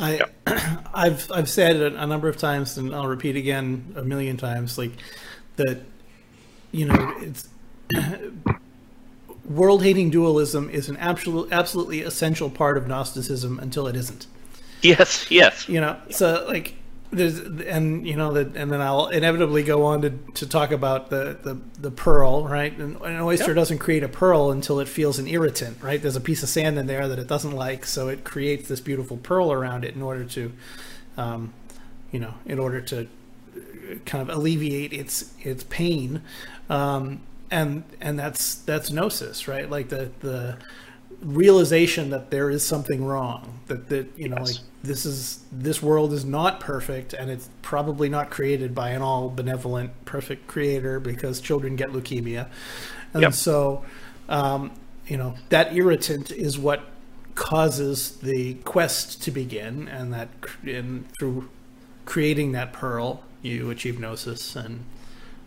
[0.00, 0.20] I
[0.94, 4.78] I've I've said it a number of times, and I'll repeat again a million times,
[4.78, 4.92] like
[5.56, 5.82] that.
[6.72, 7.48] You know, it's
[9.44, 14.26] world-hating dualism is an absolute, absolutely essential part of Gnosticism until it isn't.
[14.82, 15.68] Yes, yes.
[15.68, 16.74] You know, so like
[17.12, 21.10] there's and you know that and then I'll inevitably go on to, to talk about
[21.10, 22.76] the, the, the pearl, right?
[22.76, 23.56] And an oyster yep.
[23.56, 26.00] doesn't create a pearl until it feels an irritant, right?
[26.00, 28.80] There's a piece of sand in there that it doesn't like, so it creates this
[28.80, 30.52] beautiful pearl around it in order to,
[31.16, 31.52] um,
[32.12, 33.08] you know, in order to
[34.04, 36.22] kind of alleviate its its pain,
[36.68, 39.68] um, and and that's that's gnosis, right?
[39.68, 40.58] Like the the
[41.22, 46.12] realization that there is something wrong that that you know like this is this world
[46.12, 51.40] is not perfect and it's probably not created by an all benevolent perfect creator because
[51.40, 52.48] children get leukemia
[53.12, 53.34] and yep.
[53.34, 53.84] so
[54.28, 54.70] um,
[55.06, 56.82] you know that irritant is what
[57.34, 60.28] causes the quest to begin and that
[60.64, 61.48] in through
[62.04, 64.84] creating that pearl you achieve gnosis and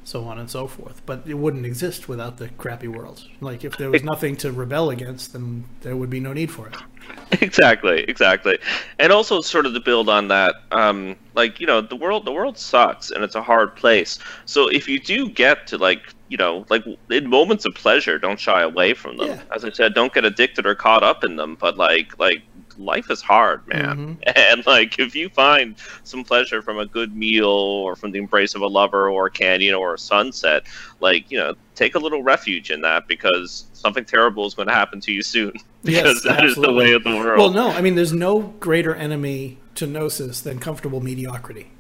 [0.03, 1.01] so on and so forth.
[1.05, 3.23] But it wouldn't exist without the crappy world.
[3.41, 6.67] Like if there was nothing to rebel against, then there would be no need for
[6.67, 6.75] it.
[7.41, 8.59] Exactly, exactly,
[8.99, 12.31] and also sort of to build on that, um, like you know, the world, the
[12.31, 14.19] world sucks, and it's a hard place.
[14.45, 18.39] So if you do get to like, you know, like in moments of pleasure, don't
[18.39, 19.29] shy away from them.
[19.29, 19.41] Yeah.
[19.55, 21.55] As I said, don't get addicted or caught up in them.
[21.59, 22.43] But like, like
[22.77, 23.83] life is hard, man.
[23.83, 24.13] Mm-hmm.
[24.53, 28.55] And like, if you find some pleasure from a good meal or from the embrace
[28.55, 30.63] of a lover or a canyon or a sunset,
[30.99, 34.73] like, you know, take a little refuge in that because something terrible is going to
[34.73, 35.53] happen to you soon.
[35.83, 37.37] Because yes, that is the way of the world.
[37.37, 41.71] Well, no, I mean, there's no greater enemy to gnosis than comfortable mediocrity.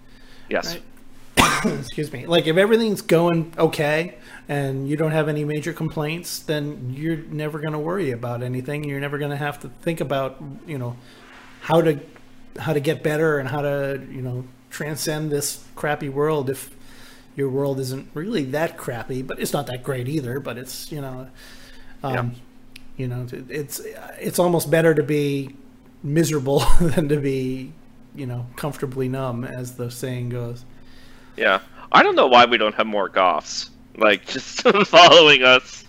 [0.49, 0.77] Yes.
[1.37, 1.65] Right?
[1.79, 2.25] Excuse me.
[2.25, 4.15] Like, if everything's going okay,
[4.47, 8.83] and you don't have any major complaints, then you're never going to worry about anything.
[8.83, 10.97] You're never going to have to think about, you know,
[11.61, 11.99] how to
[12.59, 16.75] how to get better and how to, you know, transcend this crappy world if
[17.35, 21.01] your world isn't really that crappy, but it's not that great either, but it's, you
[21.01, 21.27] know,
[22.03, 22.29] um, yeah.
[22.97, 23.79] you know, it's
[24.19, 25.55] it's almost better to be
[26.03, 27.71] miserable than to be,
[28.13, 30.65] you know, comfortably numb as the saying goes.
[31.37, 31.61] Yeah.
[31.91, 35.83] I don't know why we don't have more goths like just following us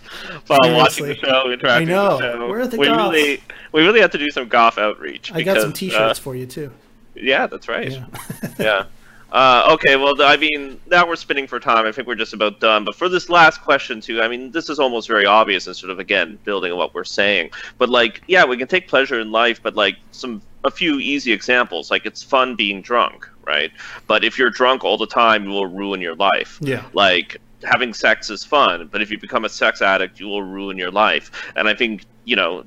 [0.47, 0.77] while Seriously.
[0.77, 2.09] watching the show, interacting I know.
[2.09, 2.47] with the show.
[2.47, 3.13] Where are the we goths?
[3.13, 5.31] really, we really have to do some golf outreach.
[5.33, 6.71] I got some T-shirts uh, for you too.
[7.15, 7.91] Yeah, that's right.
[7.91, 8.05] Yeah.
[8.59, 8.85] yeah.
[9.31, 11.85] Uh, okay, well, I mean, now we're spinning for time.
[11.85, 12.85] I think we're just about done.
[12.85, 15.89] But for this last question, too, I mean, this is almost very obvious and sort
[15.89, 17.49] of, again, building on what we're saying.
[17.77, 21.33] But, like, yeah, we can take pleasure in life, but, like, some a few easy
[21.33, 21.91] examples.
[21.91, 23.71] Like, it's fun being drunk, right?
[24.07, 26.57] But if you're drunk all the time, you will ruin your life.
[26.61, 26.85] Yeah.
[26.93, 30.77] Like, having sex is fun, but if you become a sex addict, you will ruin
[30.77, 31.31] your life.
[31.55, 32.65] And I think, you know,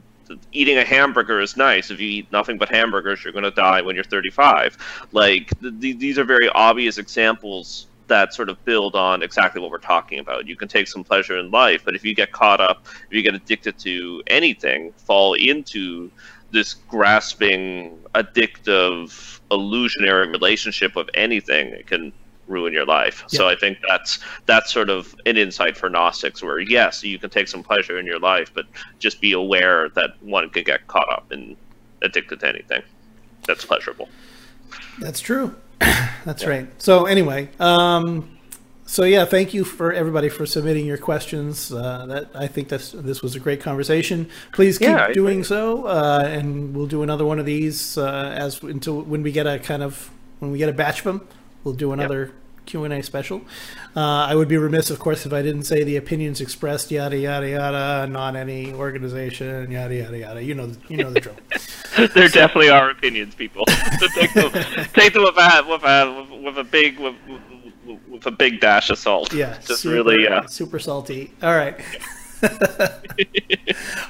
[0.53, 1.90] eating a hamburger is nice.
[1.90, 4.76] If you eat nothing but hamburgers, you're going to die when you're 35.
[5.12, 9.78] Like, th- these are very obvious examples that sort of build on exactly what we're
[9.78, 10.46] talking about.
[10.46, 13.22] You can take some pleasure in life, but if you get caught up, if you
[13.22, 16.11] get addicted to anything, fall into
[16.51, 22.12] this grasping, addictive, illusionary relationship of anything, it can
[22.49, 23.24] ruin your life.
[23.30, 23.38] Yeah.
[23.38, 27.30] So I think that's that's sort of an insight for Gnostics, where yes, you can
[27.30, 28.66] take some pleasure in your life, but
[28.99, 31.57] just be aware that one can get caught up and
[32.03, 32.82] addicted to anything
[33.46, 34.09] that's pleasurable.
[35.01, 35.57] That's true.
[35.80, 36.49] that's yeah.
[36.49, 36.82] right.
[36.82, 38.38] So anyway, um,
[38.86, 41.72] so yeah, thank you for everybody for submitting your questions.
[41.72, 44.28] Uh, that I think this this was a great conversation.
[44.53, 48.62] Please keep yeah, doing so, uh, and we'll do another one of these uh, as
[48.62, 51.28] until when we get a kind of when we get a batch of them.
[51.69, 52.35] We'll do another yep.
[52.64, 53.43] Q and A special.
[53.95, 57.19] Uh, I would be remiss, of course, if I didn't say the opinions expressed, yada
[57.19, 60.43] yada yada, not any organization, yada yada yada.
[60.43, 61.37] You know, you know the drill.
[62.14, 62.41] there so.
[62.41, 63.66] definitely are opinions, people.
[64.14, 64.51] take them,
[64.95, 67.14] take them with a with a with a big with,
[68.09, 69.35] with a big dash of salt.
[69.35, 70.47] Yeah, just super, really uh...
[70.47, 71.35] super salty.
[71.43, 71.79] All right.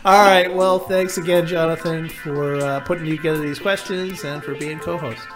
[0.05, 0.55] All right.
[0.55, 5.27] Well, thanks again, Jonathan, for uh, putting together these questions and for being co-host.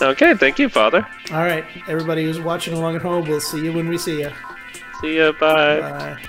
[0.00, 1.06] Okay, thank you, Father.
[1.30, 4.30] All right, everybody who's watching along at home, we'll see you when we see you.
[5.00, 5.32] See you.
[5.34, 5.80] Bye.
[5.80, 6.22] Bye.